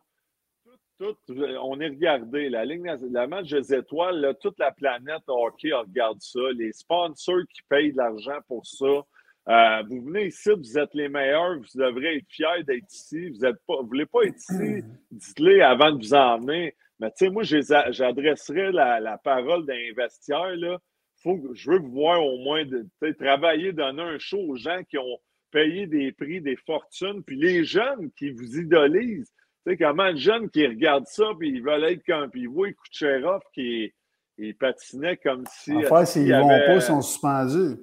[0.99, 2.49] tout, tout- on est regardé.
[2.49, 6.39] La ligne, la match des étoiles, là, toute la planète hockey regarde ça.
[6.57, 9.01] Les sponsors qui payent de l'argent pour ça.
[9.49, 13.29] Euh, vous venez ici, vous êtes les meilleurs, vous devrez être fiers d'être ici.
[13.29, 16.75] Vous êtes pas, vous voulez pas être ici, dites-le avant de vous emmener.
[16.99, 20.77] Mais tu sais, moi, je les a- j'adresserai la, la parole d'un vestiaire, là.
[21.23, 22.85] Faut que, je veux vous voir au moins de,
[23.19, 25.19] travailler, donner un show aux gens qui ont
[25.51, 29.31] payé des prix, des fortunes, puis les jeunes qui vous idolisent.
[29.65, 32.49] Tu sais, comment de jeunes qui regardent ça, puis ils veulent être comme, puis ils
[32.49, 33.93] voient Kucherov qui
[34.39, 35.71] il patinait comme si.
[35.75, 37.79] Enfin, s'ils ne vont avait- pas, ils sont suspendus.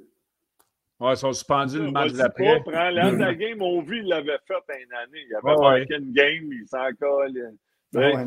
[0.99, 2.61] Ouais, ils sont suspendus le match d'après.
[2.64, 5.24] pas, prends l'an de la game, on vit, il l'avait fait une année.
[5.28, 5.86] Il avait Ouais, ouais.
[5.97, 7.55] une game, il s'en colle.
[7.95, 8.24] Ouais, Ouais.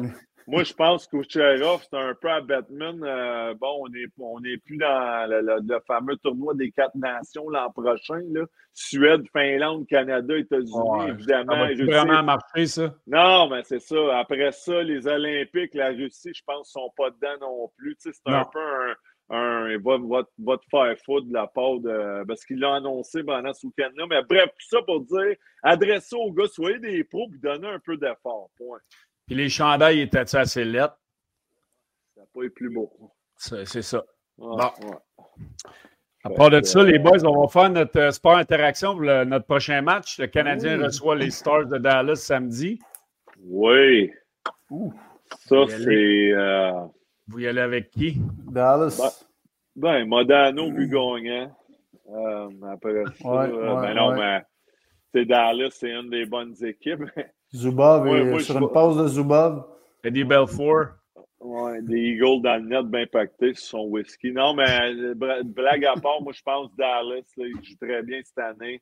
[0.48, 3.02] Moi, je pense que Kucherov, c'est un peu à Batman.
[3.04, 6.96] Euh, bon, on n'est on est plus dans le, le- le fameux tournoi des quatre
[6.96, 8.22] nations l'an prochain.
[8.32, 8.46] Là.
[8.74, 11.08] Suède, Finlande, Canada, États-Unis, Ouais.
[11.08, 11.56] Ça évidemment.
[11.58, 11.84] va Russie.
[11.84, 12.96] vraiment marcher, ça?
[13.08, 14.18] Non, mais c'est ça.
[14.18, 17.96] Après ça, les Olympiques, la Russie, je pense, ne sont pas dedans non plus.
[17.96, 18.96] Tu sais, c'est un peu un.
[19.30, 22.24] un va, va, va te faire foutre de la part de.
[22.26, 24.06] Parce qu'il l'a annoncé pendant ce week-end-là.
[24.10, 27.80] Mais bref, tout ça pour dire adressez aux gars, soyez des pros et donnez un
[27.80, 28.50] peu d'effort.
[28.58, 28.80] Point.
[29.26, 30.98] Puis les chandails étaient assez lettres?
[32.16, 32.92] Ça n'a pas été plus beau.
[33.38, 34.04] C'est c'est ça.
[34.38, 34.88] Ouais, Bon.
[34.88, 35.26] ouais.
[36.26, 39.02] À part de ça, les euh, boys, on va faire notre euh, sport interaction pour
[39.02, 40.20] le- notre prochain match.
[40.20, 40.86] Le Canadien Oui.
[40.86, 42.80] reçoit les Stars de Dallas samedi.
[43.46, 44.10] Oui.
[44.70, 44.94] Ouh.
[45.40, 46.32] Ça, c'est.
[46.34, 46.72] euh,
[47.28, 48.18] Vous y allez avec qui?
[48.50, 49.26] Dallas.
[49.76, 51.56] ben, Modano, but gagnant.
[52.10, 54.18] Euh, après ça, Ouais, euh, ouais, ben non, ouais.
[54.18, 54.42] mais.
[55.14, 57.04] c'est Dallas, c'est une des bonnes équipes.
[57.54, 59.64] Zubov Ouais, moi, sur je une vois- passe de Zubov.
[60.04, 60.86] Eddie Belfour.
[61.40, 64.32] Ouais, des Eagles dans le net bien pactés sur son whisky.
[64.32, 67.04] Non, mais euh, blague à part, moi, je pense Dallas,
[67.38, 68.82] là, ils jouent très bien cette année.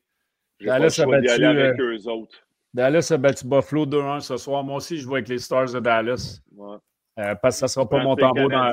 [0.60, 2.38] Dallas a battu, aller avec euh, eux autres.
[2.72, 4.62] Dallas a battu Buffalo 2-1 ce soir.
[4.62, 6.40] Moi aussi, je joue avec les Stars de Dallas.
[6.54, 6.76] Ouais.
[7.18, 8.72] Euh, parce que ça ne sera pas mon tambour dans.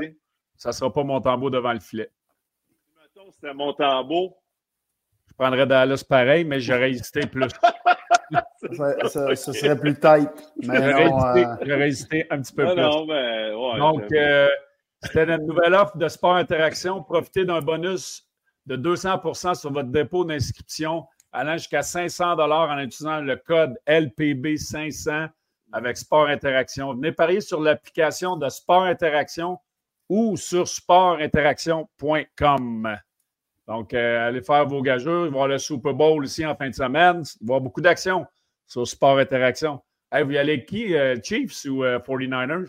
[0.55, 2.09] Ça sera pas Montembeau devant le filet.
[3.01, 4.35] Mettons, c'était Montembeau.
[5.27, 7.47] Je prendrais Dallas pareil, mais j'aurais hésité plus.
[8.31, 8.99] ça, ça,
[9.35, 10.29] ça, serait plus tight.
[10.61, 12.81] J'aurais hésité, hésité, un petit peu plus.
[12.81, 14.47] Non, mais, ouais, Donc, euh,
[15.03, 17.03] c'était notre nouvelle offre de Sport Interaction.
[17.03, 18.27] Profitez d'un bonus
[18.65, 25.29] de 200% sur votre dépôt d'inscription allant jusqu'à 500 en utilisant le code LPB500
[25.71, 26.93] avec Sport Interaction.
[26.93, 29.59] Venez parier sur l'application de Sport Interaction
[30.09, 32.97] ou sur sportinteraction.com.
[33.69, 35.27] Donc, euh, allez faire vos gageurs.
[35.27, 37.21] Il va y avoir le Super Bowl ici en fin de semaine.
[37.39, 38.25] Il va y avoir beaucoup d'actions
[38.65, 39.79] sur Sport Interaction.
[40.11, 42.51] vous y allez qui, euh, Chiefs ou 49ers?
[42.51, 42.67] Euh,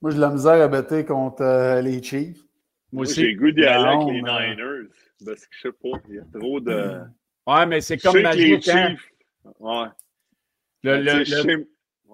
[0.00, 2.40] Moi, j'ai de la misère à bêter contre les Chiefs.
[2.92, 3.20] Moi aussi.
[3.20, 4.88] J'ai le goût d'y aller avec les Niners.
[5.22, 7.00] Parce que je sais pas, il y a trop de.
[7.46, 8.68] Ouais, mais c'est comme magique.
[8.68, 8.96] Hein?
[9.60, 9.88] Ouais.
[10.82, 11.66] Le, le,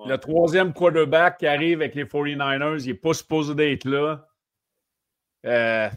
[0.07, 4.27] le, troisième quarterback qui arrive avec les 49ers, il n'est pas supposé d'être là.
[5.47, 5.89] Euh,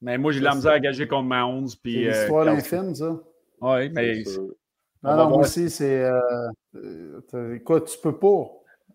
[0.00, 1.68] mais moi, j'ai de la misère à gager contre Mahomes.
[1.68, 3.20] C'est l'histoire euh, l'infime, ça?
[3.60, 4.22] Oui, mais.
[5.02, 6.04] Non, non, moi aussi, c'est.
[6.04, 8.50] Euh, quoi, tu peux pas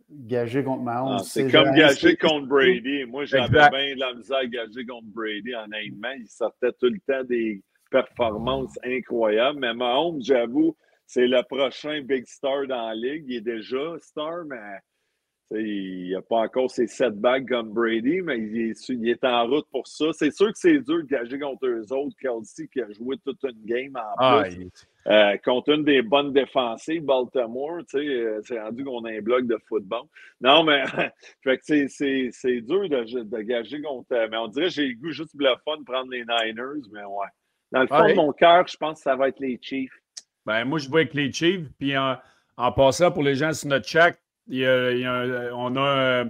[0.10, 1.18] gager contre Mahomes.
[1.20, 3.06] Ah, c'est comme gager contre Brady.
[3.06, 6.12] Moi, j'avais bien de la misère à gager contre Brady, honnêtement.
[6.18, 9.60] Il sortait tout le temps des performances incroyables.
[9.60, 10.76] Mais Mahomes, j'avoue,
[11.06, 13.26] c'est le prochain big star dans la ligue.
[13.28, 14.80] Il est déjà star, mais
[15.52, 20.06] il n'a pas encore ses setbacks comme Brady, mais il est, en route pour ça.
[20.14, 22.16] C'est sûr que c'est dur de gager contre eux autres.
[22.20, 24.70] Kelsey qui a joué toute une game en ah, plus.
[25.08, 29.58] Euh, contre une des bonnes défensives, Baltimore, euh, c'est rendu qu'on a un bloc de
[29.68, 30.06] football.
[30.42, 30.84] Non, mais
[31.62, 34.08] c'est dur de, de, gager contre.
[34.32, 36.88] Mais on dirait que j'ai le goût juste de le fun de prendre les Niners,
[36.92, 37.28] mais ouais.
[37.72, 39.92] Dans le fond de mon cœur, je pense que ça va être les Chiefs.
[40.46, 41.68] Ben, moi, je vois avec les Chiefs.
[41.78, 42.18] Puis en,
[42.72, 44.14] passant pour les gens sur notre chat,
[44.48, 46.26] il y a, on a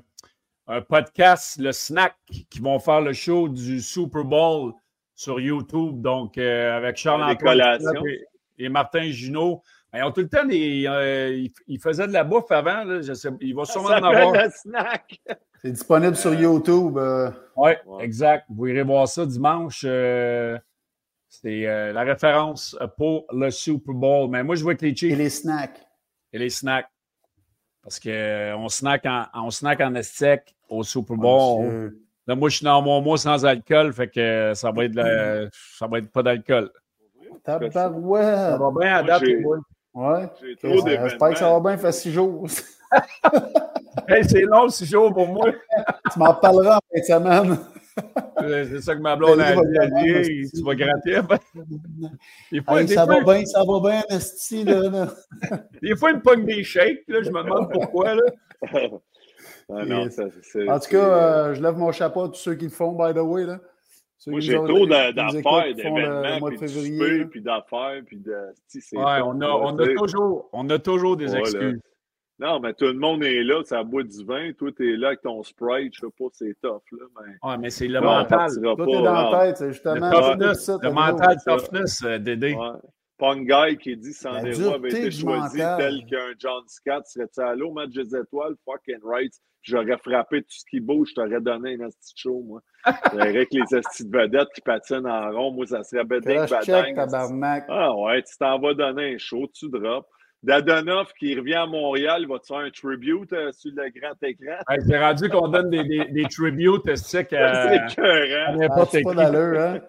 [0.68, 2.16] un, podcast, le Snack,
[2.50, 4.74] qui vont faire le show du Super Bowl
[5.14, 6.02] sur YouTube.
[6.02, 7.62] Donc, euh, avec Charles-Antoine
[8.58, 9.62] et, Martin Junot.
[9.94, 10.86] Ils ont tout le temps des.
[10.88, 12.84] Euh, ils, faisaient de la bouffe avant.
[12.84, 14.34] Là, je sais, il va sûrement en avoir.
[14.34, 15.22] Le snack.
[15.62, 16.98] C'est disponible sur YouTube.
[16.98, 17.32] Euh.
[17.56, 18.46] Oui, exact.
[18.50, 19.86] Vous irez voir ça dimanche.
[21.42, 24.30] C'est euh, la référence pour le Super Bowl.
[24.30, 25.12] Mais moi, je vois que les Chiefs.
[25.12, 25.82] Et les snacks.
[26.32, 26.88] Et les snacks.
[27.86, 29.94] Parce qu'on euh, snack en, on snack en
[30.70, 31.94] au Super Bowl.
[32.26, 35.86] là, moi, je suis dans mon mois sans alcool, fait que ça va être, ça
[35.86, 36.72] va être pas d'alcool.
[37.44, 38.26] Tabarouette.
[38.26, 39.24] Ça va bien à date,
[39.94, 40.28] Ouais.
[40.62, 42.48] J'espère que ça va bien faire six jours.
[44.10, 45.52] c'est long, six jours pour moi.
[46.12, 47.60] tu m'en parleras en fin de semaine.
[48.40, 50.50] C'est ça que ma blonde a dit.
[50.54, 51.16] Tu vas gratter.
[52.94, 54.64] ça, va bien, ça va bien, Esti.
[54.64, 55.08] Là,
[55.82, 57.04] des fois, il me pogne des shakes.
[57.08, 58.16] Là, je me demande pourquoi.
[58.16, 58.22] Là.
[59.70, 62.66] Ah, non, ça, en tout cas, euh, je lève mon chapeau à tous ceux qui
[62.66, 63.46] le font, by the way.
[63.46, 63.60] Là.
[64.28, 68.32] Moi, j'ai trop d'affaires, d'événements, puis de puis d'affaires, puis de...
[68.94, 71.80] Ouais, on a, on, a toujours, on a toujours des excuses.
[72.38, 74.52] Non, mais tout le monde est là, ça boit du vin.
[74.54, 75.94] Toi, t'es là avec ton Sprite.
[75.96, 76.82] Je sais pas, c'est tough.
[76.92, 77.50] Là, mais...
[77.50, 78.50] Ouais, mais c'est le mental.
[78.54, 80.10] Tout est dans la tête, c'est justement.
[80.10, 82.54] Le, toughness, le mental toughness, euh, Dédé.
[82.54, 82.80] Ouais.
[83.18, 87.06] Pas guy qui dit sans démon avait été choisi tel qu'un John Scott.
[87.06, 88.56] Serais-tu allé au match des étoiles?
[88.66, 89.34] Fucking right.
[89.62, 91.10] J'aurais frappé tout ce qui bouge.
[91.10, 92.62] Je t'aurais donné un asti show, moi.
[92.84, 95.52] Avec les astis de vedettes qui patinent en rond.
[95.52, 97.66] Moi, ça serait beding badang.
[97.70, 100.08] Ah ouais, tu t'en vas donner un show, tu drops.
[100.44, 104.58] Dadonoff qui revient à Montréal, va te faire un tribute euh, sur le grand écran?
[104.88, 109.04] c'est rendu qu'on donne des, des, des tributes, c'est à, à n'importe ah, qui.
[109.04, 109.80] pas d'allure, hein?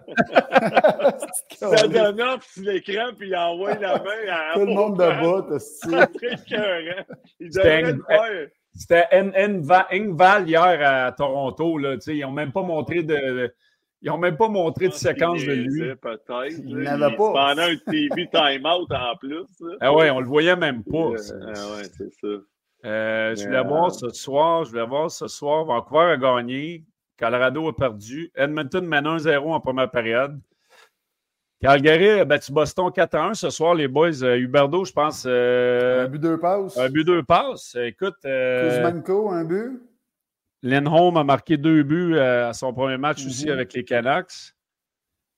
[1.61, 5.59] Dadonoff sur l'écran, puis il envoie la main à Tout le monde de bas,
[8.73, 9.07] C'était
[9.91, 11.77] Ingval hier à Toronto.
[11.77, 13.53] Là, ils n'ont même pas montré de
[14.01, 15.95] ils n'ont même pas montré de séquence de lui.
[15.95, 16.59] Peut-être.
[16.63, 17.33] Il n'avait pas.
[17.33, 19.45] Pendant un TV timeout en plus.
[19.81, 20.97] Ah ouais, on le voyait même pas.
[20.97, 22.27] Euh, ah ouais, c'est ça.
[22.85, 25.65] Euh, je voulais voir ce soir, je voulais voir ce soir.
[25.65, 26.85] Vancouver a gagné.
[27.17, 28.31] Colorado a perdu.
[28.35, 30.39] Edmonton mène 1-0 en première période.
[31.59, 34.21] Calgary a battu Boston 4-1 ce soir, les boys.
[34.21, 35.25] Euh, Huberdo, je pense.
[35.25, 36.77] un but, deux passes.
[36.77, 37.75] Un but, deux passes.
[37.81, 38.17] Écoute.
[38.21, 39.81] Kuzmanko, un but.
[40.63, 43.51] Lindholm a marqué deux buts euh, à son premier match aussi mhm.
[43.51, 44.53] avec les Canucks.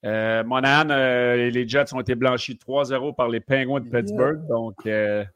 [0.06, 4.48] Euh, Monahan euh, et les Jets ont été blanchis 3-0 par les Penguins de Pittsburgh.
[4.48, 5.28] Donc, c'est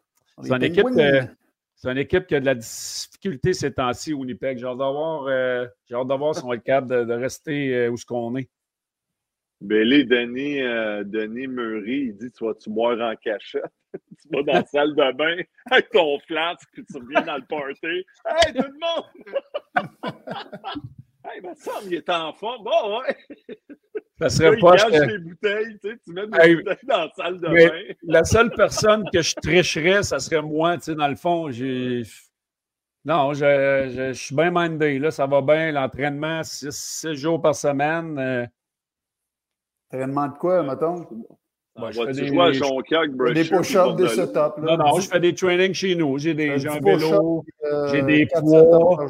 [0.47, 4.57] une, équipe, une équipe qui a de la difficulté ces temps-ci, Winnipeg.
[4.57, 8.49] J'ai hâte d'avoir si on est capable de, de rester où ce qu'on est.
[9.59, 10.59] Bélé, Denis,
[11.05, 13.63] Denis Murray, il dit Tu vas-tu boire en cachette?
[14.21, 15.37] Tu vas dans la salle de bain
[15.71, 18.05] avec ton flasque, puis tu reviens dans le party.
[18.25, 20.13] Hey, tout le monde!
[21.25, 22.63] Hey, ma soeur, il est en forme.
[22.63, 23.17] Bon, ouais.
[24.19, 24.75] Ça serait pas.
[24.75, 27.95] Tu des bouteilles, tu, sais, tu mets des bouteilles dans la salle de bain.
[28.03, 30.75] la seule personne que je tricherais, ça serait moi.
[30.77, 32.03] Tu sais, dans le fond, j'ai.
[33.05, 34.99] Non, je, je, suis bien mindé.
[34.99, 35.71] Là, ça va bien.
[35.71, 38.17] L'entraînement, six, jours par semaine.
[38.17, 38.45] Euh...
[39.89, 41.07] Entraînement de quoi, mettons?
[41.75, 43.01] Bon, je fais des, jouer à Jonquière,
[43.33, 44.61] Des push-ups, des setups.
[44.61, 46.19] Non, non, je fais des trainings chez nous.
[46.19, 49.07] J'ai des gens vélo, euh, j'ai des poids.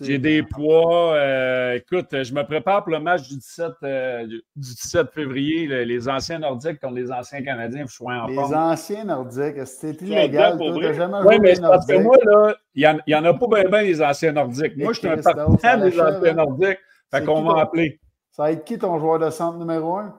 [0.00, 1.14] J'ai des poids.
[1.14, 5.84] Euh, écoute, je me prépare pour le match du 17, euh, du 17 février.
[5.84, 7.84] les anciens Nordiques contre les anciens Canadiens.
[7.88, 10.56] Je suis en les anciens Nordiques, c'est illégal.
[10.56, 13.82] Tu jamais joué mais parce que moi, là, il n'y en, a pas bien, bien
[13.82, 14.76] les anciens Nordiques.
[14.76, 16.78] Moi, je suis un partenaire des anciens Nordiques.
[17.10, 17.98] Fait qu'on va appeler.
[18.30, 20.14] Ça va être qui ton joueur de centre numéro un?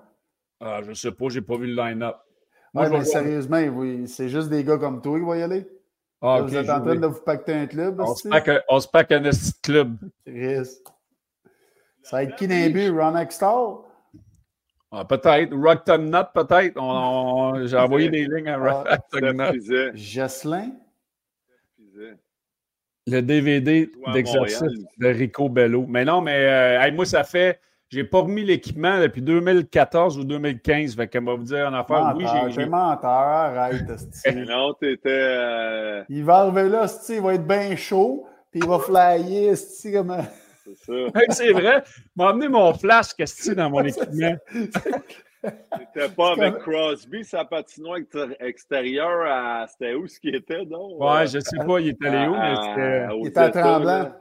[0.60, 2.18] Ah, je sais pas, j'ai pas vu le line-up.
[2.74, 5.68] Moi, mais sérieusement, oui, c'est juste des gars comme toi qui vont y aller.
[6.22, 8.00] Ah, vous êtes en train de vous pacter un club.
[8.00, 9.98] On, se pack, on se pack un petit club.
[12.04, 12.90] Ça va être qui d'un but?
[12.90, 13.78] Ron Extall?
[14.92, 15.56] Ah, peut-être.
[15.56, 17.68] Rockton Nut, peut-être.
[17.68, 19.96] J'ai envoyé des lignes à ah, Rockton Nut.
[19.96, 20.72] Jocelyn?
[23.08, 25.86] Le DVD d'exercice de Rico Bello.
[25.88, 27.60] Mais non, mais euh, moi, ça fait
[27.90, 30.96] j'ai pas remis l'équipement depuis 2014 ou 2015.
[30.96, 32.14] Fait qu'elle va vous dire en affaire.
[32.16, 32.66] oui, j'ai.
[32.68, 33.84] menteur, arrête.
[34.48, 35.10] non, t'étais.
[35.10, 36.04] Euh...
[36.08, 39.56] Il va arriver là, il va être bien chaud, puis il va flyer,
[39.92, 40.18] comme.
[40.64, 40.94] C'est ça.
[41.30, 41.84] c'est vrai.
[42.16, 44.36] m'a amené mon flash, qu'est-ce dans mon équipement.
[45.42, 48.00] C'était pas avec Crosby, sa patinoire
[48.40, 51.02] extérieure, c'était où ce qui était, donc?
[51.02, 53.08] Ouais, je sais pas, il était allé où, mais c'était.
[53.20, 54.12] Il était à Tremblant.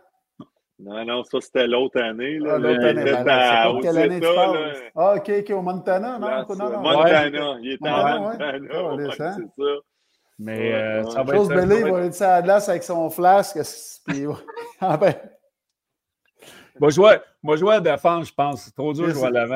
[0.80, 2.38] Non, non, ça c'était l'autre année.
[2.38, 3.04] Là, ah, l'autre année.
[3.04, 4.74] Ben, ben, quelle année tu parles?
[4.94, 6.28] Ah, ok, ok, au Montana, non?
[6.28, 8.94] non, non, Montana, il était en Montana.
[8.94, 9.08] Ouais.
[9.10, 9.42] c'est ça.
[10.38, 11.56] Mais euh, ça va Chose être.
[11.56, 13.58] Belé, il va être à la glace avec son flasque.
[14.06, 14.24] Puis,
[14.80, 15.14] ah ben.
[16.80, 18.62] Moi, je vois, jouer à défense, je pense.
[18.62, 19.54] C'est trop dur de jouer à l'avant.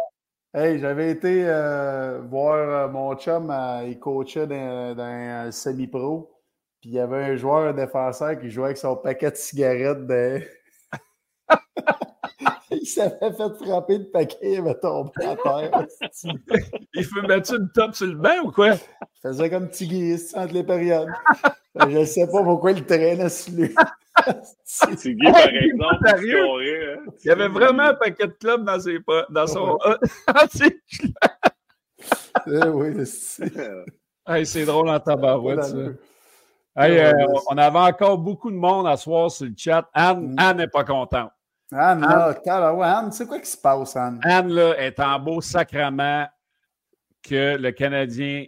[0.54, 6.30] Hey, j'avais été euh, voir euh, mon chum, euh, il coachait dans, dans un semi-pro.
[6.78, 10.42] Puis il y avait un joueur défenseur qui jouait avec son paquet de cigarettes de
[12.70, 15.86] il s'avait fait frapper de paquet, il avait tombé à terre.
[16.95, 18.74] il fait mettre une top sur le banc ou quoi?
[18.74, 18.78] Il
[19.22, 21.09] faisait comme Tigui entre les périodes.
[21.74, 23.74] Je ne sais pas pourquoi il traînait sur lui.
[24.97, 26.16] Tigui, par exemple, hein.
[26.20, 28.99] il y avait vraiment un paquet de clubs dans, ses,
[29.30, 29.78] dans son.
[32.47, 33.53] eh oui, c'est.
[34.26, 35.76] Hey, c'est drôle en tabarouette, ça.
[36.74, 37.12] Hey, euh,
[37.50, 39.88] on avait encore beaucoup de monde à soir sur le chat.
[39.92, 40.36] Anne, mm.
[40.38, 41.30] Anne n'est pas contente.
[41.70, 42.34] Anne, là,
[42.98, 44.20] Anne, c'est quoi qui se passe, Anne?
[44.24, 46.26] Anne, là, est en beau sacrement
[47.22, 48.46] que le Canadien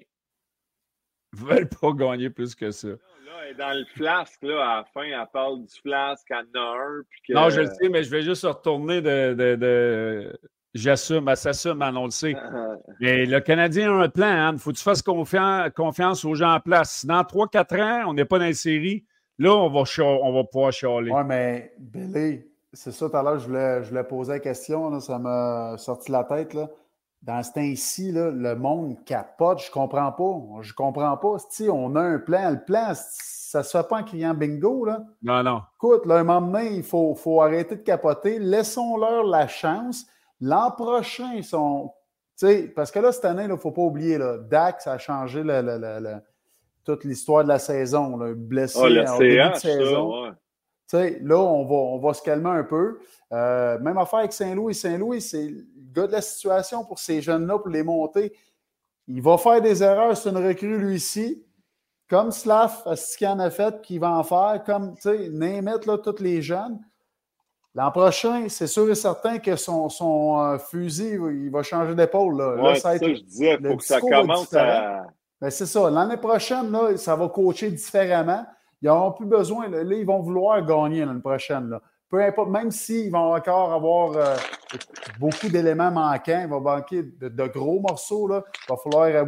[1.33, 2.89] ne veut pas gagner plus que ça.
[2.89, 2.97] Là,
[3.45, 6.61] elle est dans le flasque, là, à la fin, elle parle du flasque, elle en
[6.61, 7.03] a un.
[7.31, 10.41] Non, je le sais, mais je vais juste retourner de, de, de...
[10.75, 12.35] J'assume, elle s'assume, hein, on le sait.
[13.01, 14.59] Mais le Canadien a un plan, Anne.
[14.59, 17.07] Faut que tu fasses confiance aux gens en place.
[17.07, 19.05] Dans 3-4 ans, on n'est pas dans les séries.
[19.39, 21.13] Là, on va, on va pouvoir chialer.
[21.13, 24.99] Oui, mais Billy, c'est ça, tout à l'heure, je voulais, je voulais poser la question,
[24.99, 26.55] ça m'a sorti la tête.
[26.55, 26.69] Là.
[27.23, 30.61] Dans ce temps-ci, le monde capote, je comprends pas.
[30.61, 31.37] Je comprends pas.
[31.49, 34.85] Si on a un plan, le plan, ça se fait pas en criant bingo.
[34.85, 35.05] Là.
[35.23, 35.63] Non, non.
[35.77, 38.39] Écoute, là, un moment donné, il faut, faut arrêter de capoter.
[38.39, 40.07] Laissons-leur la chance.
[40.41, 41.93] L'an prochain, ils sont.
[42.75, 45.43] Parce que là, cette année, il ne faut pas oublier, là, Dax a changé
[46.85, 48.17] toute l'histoire de la saison.
[48.17, 50.35] Là, blessé oh, en début de saison.
[50.87, 52.99] Ça, là, on va, on va se calmer un peu.
[53.33, 54.75] Euh, même affaire avec Saint-Louis.
[54.75, 58.37] Saint-Louis, c'est le gars de la situation pour ces jeunes-là, pour les monter.
[59.07, 61.45] Il va faire des erreurs, c'est une recrue, lui ici.
[62.09, 65.87] Comme Slav, ce qu'il en a fait, qu'il va en faire, comme, tu sais, Németh,
[65.87, 66.79] là, tous les jeunes.
[67.77, 72.37] L'an prochain, c'est sûr et certain que son, son euh, fusil, il va changer d'épaule.
[72.37, 72.75] Là.
[72.77, 75.07] ça, je disais, il faut que ça commence à.
[75.41, 75.91] Ben, c'est ça.
[75.91, 78.47] L'année prochaine, là, ça va coacher différemment.
[78.81, 79.69] Ils n'auront plus besoin.
[79.69, 81.69] Là, ils vont vouloir gagner l'année prochaine.
[81.69, 81.83] Là.
[82.09, 84.37] Peu importe, même s'ils vont encore avoir euh,
[85.19, 88.29] beaucoup d'éléments manquants, ils vont manquer de, gros morceaux.
[88.29, 88.45] Là.
[88.69, 89.27] Il va falloir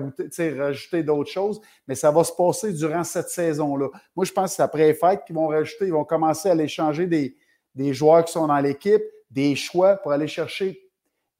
[0.58, 3.88] rajouter d'autres choses, mais ça va se passer durant cette saison-là.
[4.14, 6.52] Moi, je pense que c'est après les fêtes qu'ils vont rajouter, ils vont commencer à
[6.52, 7.36] aller changer des,
[7.76, 10.80] des joueurs qui sont dans l'équipe, des choix pour aller chercher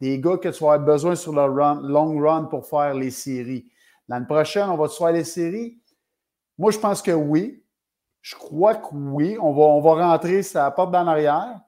[0.00, 1.46] des gars que tu vas avoir besoin sur le
[1.88, 3.66] long run pour faire les séries.
[4.08, 5.80] L'année prochaine, on va se faire les séries?
[6.58, 7.62] Moi, je pense que oui.
[8.20, 9.36] Je crois que oui.
[9.40, 11.60] On va, on va rentrer sa porte d'en arrière.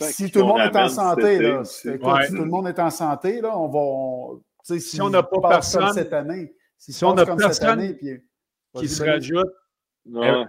[0.00, 3.40] Si tout le monde est en santé, là, si tout le monde est en santé,
[3.40, 4.78] là, on va.
[4.78, 8.22] si, on n'a pas personne cette année, si, on n'a personne année, puis,
[8.74, 9.52] qui se rajoute,
[10.06, 10.44] eh,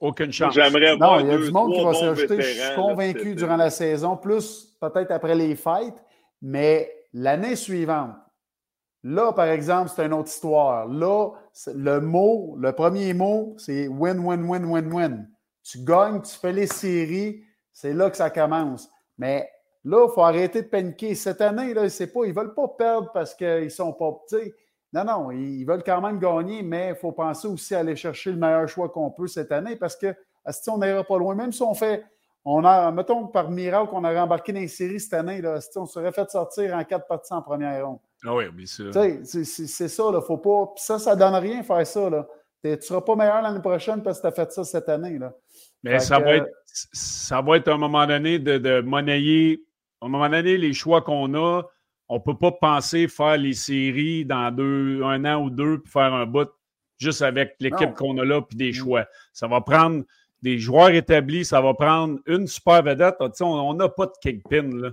[0.00, 0.54] Aucune chance.
[0.54, 2.40] J'aimerais Non, il y a deux, du monde qui va rajouter.
[2.40, 5.94] Je suis convaincu durant la saison, plus peut-être après les fêtes,
[6.42, 8.14] mais l'année suivante,
[9.02, 10.86] là, par exemple, c'est une autre histoire.
[10.86, 11.30] Là,
[11.74, 15.30] le mot, le premier mot, c'est win, win, win, win, win.
[15.62, 17.42] Tu gagnes, tu fais les séries,
[17.72, 18.88] c'est là que ça commence.
[19.18, 19.48] Mais
[19.84, 21.14] là, il faut arrêter de paniquer.
[21.14, 24.52] Cette année, là, c'est pas, ils ne veulent pas perdre parce qu'ils sont pas petits.
[24.96, 28.30] Non, non, ils veulent quand même gagner, mais il faut penser aussi à aller chercher
[28.30, 30.14] le meilleur choix qu'on peut cette année parce que
[30.50, 32.02] si on n'ira pas loin, même si on fait,
[32.44, 35.76] on a, mettons par miracle, on aurait embarqué dans les séries cette année, là, asti,
[35.76, 37.98] on serait fait sortir en quatre parties en première ronde?
[38.24, 38.84] Ah oui, oublie ça.
[38.92, 40.72] Tu sais, c'est- ça, là, faut pas.
[40.74, 42.08] Puis ça, ça donne rien faire ça.
[42.08, 42.26] Là.
[42.64, 45.18] Tu ne seras pas meilleur l'année prochaine parce que tu as fait ça cette année.
[45.18, 45.34] Là.
[45.82, 49.60] Mais ça que- va, être, ça va être à un moment donné de, de monnayer.
[50.00, 51.62] À un moment donné, les choix qu'on a,
[52.08, 55.90] on ne peut pas penser faire les séries dans deux, un an ou deux puis
[55.92, 56.48] faire un bout
[56.98, 58.74] juste avec l'équipe qu'on a là puis des Mm.
[58.74, 59.06] choix.
[59.32, 60.04] Ça va prendre
[60.42, 63.16] des joueurs établis, ça va prendre une super vedette.
[63.34, 64.70] Sais, on n'a pas de kingpin.
[64.72, 64.90] Là.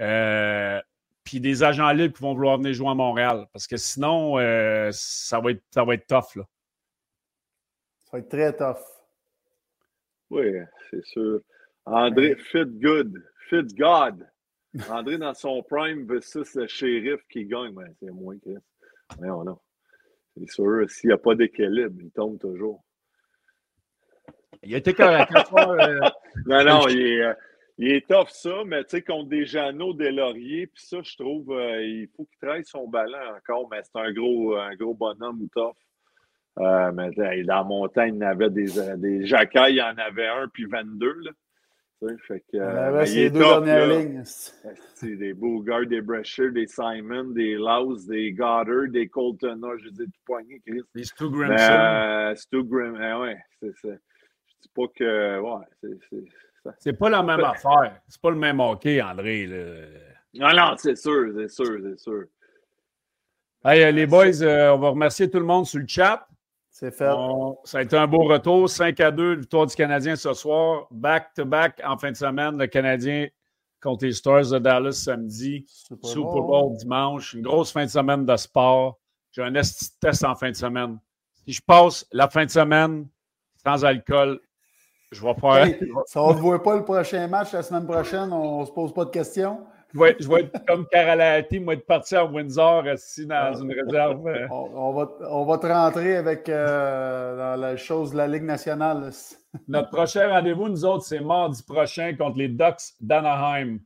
[0.00, 0.80] Euh,
[1.22, 3.46] puis des agents libres qui vont vouloir venir jouer à Montréal.
[3.52, 6.34] Parce que sinon, euh, ça, va être, ça va être tough.
[6.36, 6.44] Là.
[8.04, 8.82] Ça va être très tough.
[10.30, 10.44] Oui,
[10.90, 11.40] c'est sûr.
[11.86, 13.22] André, fit good.
[14.88, 17.74] André dans son prime versus le shérif qui gagne.
[17.74, 18.50] Ben, c'est moins que
[19.20, 19.58] Non, non.
[20.36, 22.82] C'est sûr, s'il n'y a pas d'équilibre, il tombe toujours.
[24.62, 25.32] Il été correct.
[25.56, 26.00] euh,
[26.46, 27.34] Non, non, il est, euh,
[27.78, 31.16] il est tough ça, mais tu sais, contre des Jeannot, des Lauriers, puis ça, je
[31.16, 34.94] trouve, euh, il faut qu'il travaille son ballon encore, mais c'est un gros, un gros
[34.94, 35.74] bonhomme tough.
[36.58, 37.10] Euh, mais
[37.44, 40.26] dans la montagne, il y en avait des, euh, des Jacquet, il y en avait
[40.26, 41.30] un, puis 22, là.
[42.26, 43.98] Fait que, euh, deux dernières là.
[43.98, 44.22] lignes.
[44.24, 50.04] C'est des Bogart, des Brasher, des Simon, des Laus, des Goddard, des Colton, je dis
[50.06, 50.80] tout poignet, Chris.
[50.94, 51.52] les Stu Grimson.
[51.58, 53.88] euh, Stu Grim, eh ouais, c'est ça.
[53.92, 56.24] Je dis pas que, ouais, c'est, c'est,
[56.64, 56.74] ça.
[56.78, 58.00] C'est pas la même affaire.
[58.08, 59.46] C'est pas le même hockey, André.
[59.46, 59.86] là.
[60.32, 62.24] Non, non, c'est sûr, c'est sûr, c'est sûr.
[63.62, 66.26] Hey, euh, les boys, euh, on va remercier tout le monde sur le chat.
[66.80, 67.10] C'est fait.
[67.10, 68.66] On- ça a été un beau retour.
[68.70, 70.86] 5 à 2, victoire du Canadien ce soir.
[70.90, 72.56] Back-to-back en fin de semaine.
[72.56, 73.28] Le Canadien
[73.82, 75.66] contre les Stars de Dallas samedi.
[75.68, 76.74] Super Bowl.
[76.78, 77.34] Dimanche.
[77.34, 78.98] Une grosse fin de semaine de sport.
[79.30, 80.98] J'ai un test en fin de semaine.
[81.44, 83.06] Si je passe la fin de semaine
[83.62, 84.40] sans alcool,
[85.12, 85.66] je vais faire.
[85.66, 88.32] Hey, ça, on ne voit pas le prochain match la semaine prochaine.
[88.32, 89.60] On ne se pose pas de questions.
[89.92, 93.54] Je vais, être- je vais être comme Caralati, moi, être parti à Windsor, assis dans
[93.54, 94.22] une réserve.
[94.50, 98.44] On, on va, on va te rentrer avec euh, dans la chose de la Ligue
[98.44, 99.10] nationale.
[99.68, 103.78] Notre prochain rendez-vous, nous autres, c'est mardi prochain contre les Ducks d'Anaheim.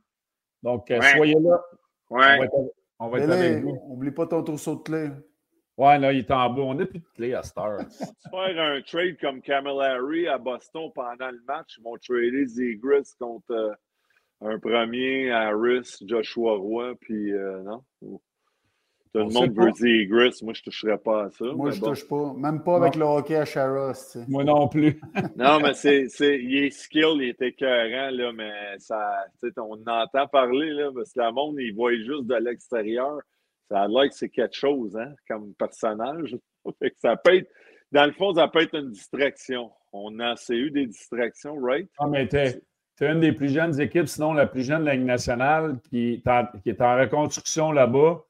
[0.61, 1.11] Donc, euh, Ouais.
[1.15, 1.61] soyez là.
[2.09, 2.45] On va Ouais.
[2.45, 2.53] être,
[2.99, 3.79] on va être là, avec vous.
[3.89, 5.09] oublie pas ton trousseau de clés.
[5.77, 6.61] Ouais, là, il est en bas.
[6.61, 7.79] On n'a plus de clé à cette heure.
[8.31, 13.51] Faire un trade comme Camilleri à Boston pendant le match, ils vont trader Zegras contre
[13.51, 13.73] euh,
[14.41, 17.81] un premier Harris, Joshua Roy, puis euh, non?
[19.15, 19.63] Tout le monde pas.
[19.63, 21.45] veut Zegras, moi je toucherais pas à ça.
[21.45, 21.87] Moi, je bon.
[21.87, 22.33] touche pas.
[22.33, 23.53] Même pas avec le hockey à tu
[23.93, 24.25] sais.
[24.27, 24.99] Moi non plus.
[25.37, 29.53] Non, mais c'est, c'est, il est skill, il est écœurant, là, mais ça, tu sais,
[29.57, 33.19] on entend parler, là, parce que le monde, il voit juste de l'extérieur.
[33.69, 36.37] Ça a l'air que c'est quelque chose, hein, comme personnage.
[36.79, 37.49] Fait que ça peut être,
[37.93, 39.71] dans le fond, ça peut être une distraction.
[39.93, 41.89] On a assez eu des distractions, right?
[41.99, 42.61] Ah, mais t'es,
[42.97, 46.13] t'es une des plus jeunes équipes, sinon la plus jeune de la Ligue nationale, qui
[46.13, 48.23] est en, qui est en reconstruction là-bas.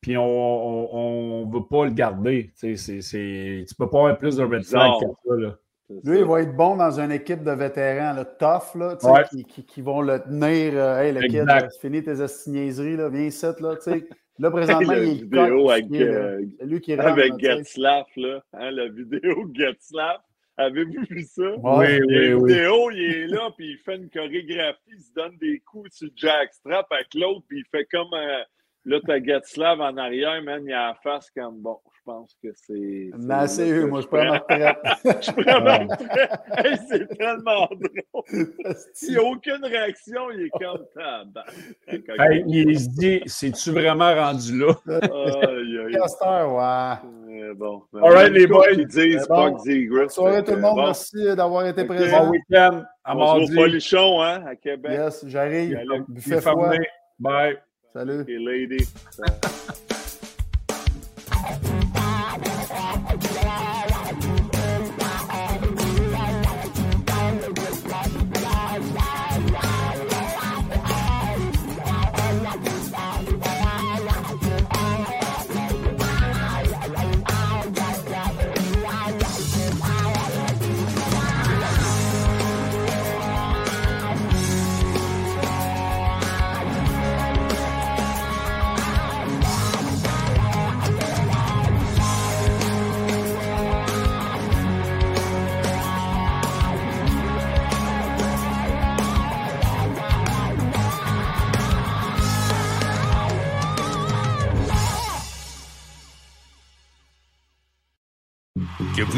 [0.00, 2.50] Puis on ne veut pas le garder.
[2.58, 5.36] Tu c'est, c'est- tu peux pas avoir plus de red flag que ça.
[5.36, 5.56] Là.
[5.88, 6.22] C'est Lui, ça.
[6.22, 9.24] il va être bon dans une équipe de vétérans, là, tough, là, Ouais.
[9.28, 10.72] qui, qui- qui vont le tenir.
[10.74, 11.62] euh, hey, le kid, Exact.
[11.62, 13.74] là, c'est fini tes astignaiseries, là, viens ici, là.
[14.38, 17.38] Là, présentement, il est vidéo coq, avec, est, euh, C'est lui qui rentre, Avec.
[17.38, 20.20] Getzlaff, là, hein, la vidéo Getzlaff.
[20.60, 21.56] Avez-vous vu ça?
[21.56, 22.00] Ouais.
[22.06, 25.60] Oui, oui, vidéo, il est là, puis il fait une chorégraphie, il se donne des
[25.60, 28.12] coups sur Jackstrap avec l'autre, puis il fait comme.
[28.12, 28.42] euh,
[28.84, 31.78] là, t'as Getzlav en arrière, man, il a la face comme bon.
[31.92, 33.10] Je pense que c'est.
[33.18, 34.78] Mais assez eu, moi, je prends ma retraite.
[35.04, 36.30] Je prends ma retraite.
[36.56, 38.46] Hey, c'est tellement drôle.
[38.94, 41.44] S'il n'y a aucune réaction, il est comme tabac.
[42.18, 44.74] Hey, il se dit, c'est-tu vraiment rendu là?
[44.86, 47.19] Aïe, ouais.
[47.40, 47.82] Euh, bon.
[47.92, 48.68] Mais All right, les boys.
[48.74, 49.56] qui disent bon.
[49.64, 51.86] Bonne soirée tout le monde, Bon, merci d'avoir été Ok.
[51.88, 52.24] présent.
[52.26, 53.52] Bon week-end, à On se voit mardi.
[53.52, 54.92] au Polichon, hein, à Québec.
[54.92, 55.78] Yes, j'arrive.
[56.08, 56.70] Buffet froid.
[56.70, 56.86] fermé.
[57.18, 57.58] Bye.
[57.92, 58.24] Salut.
[58.28, 58.84] Et lady.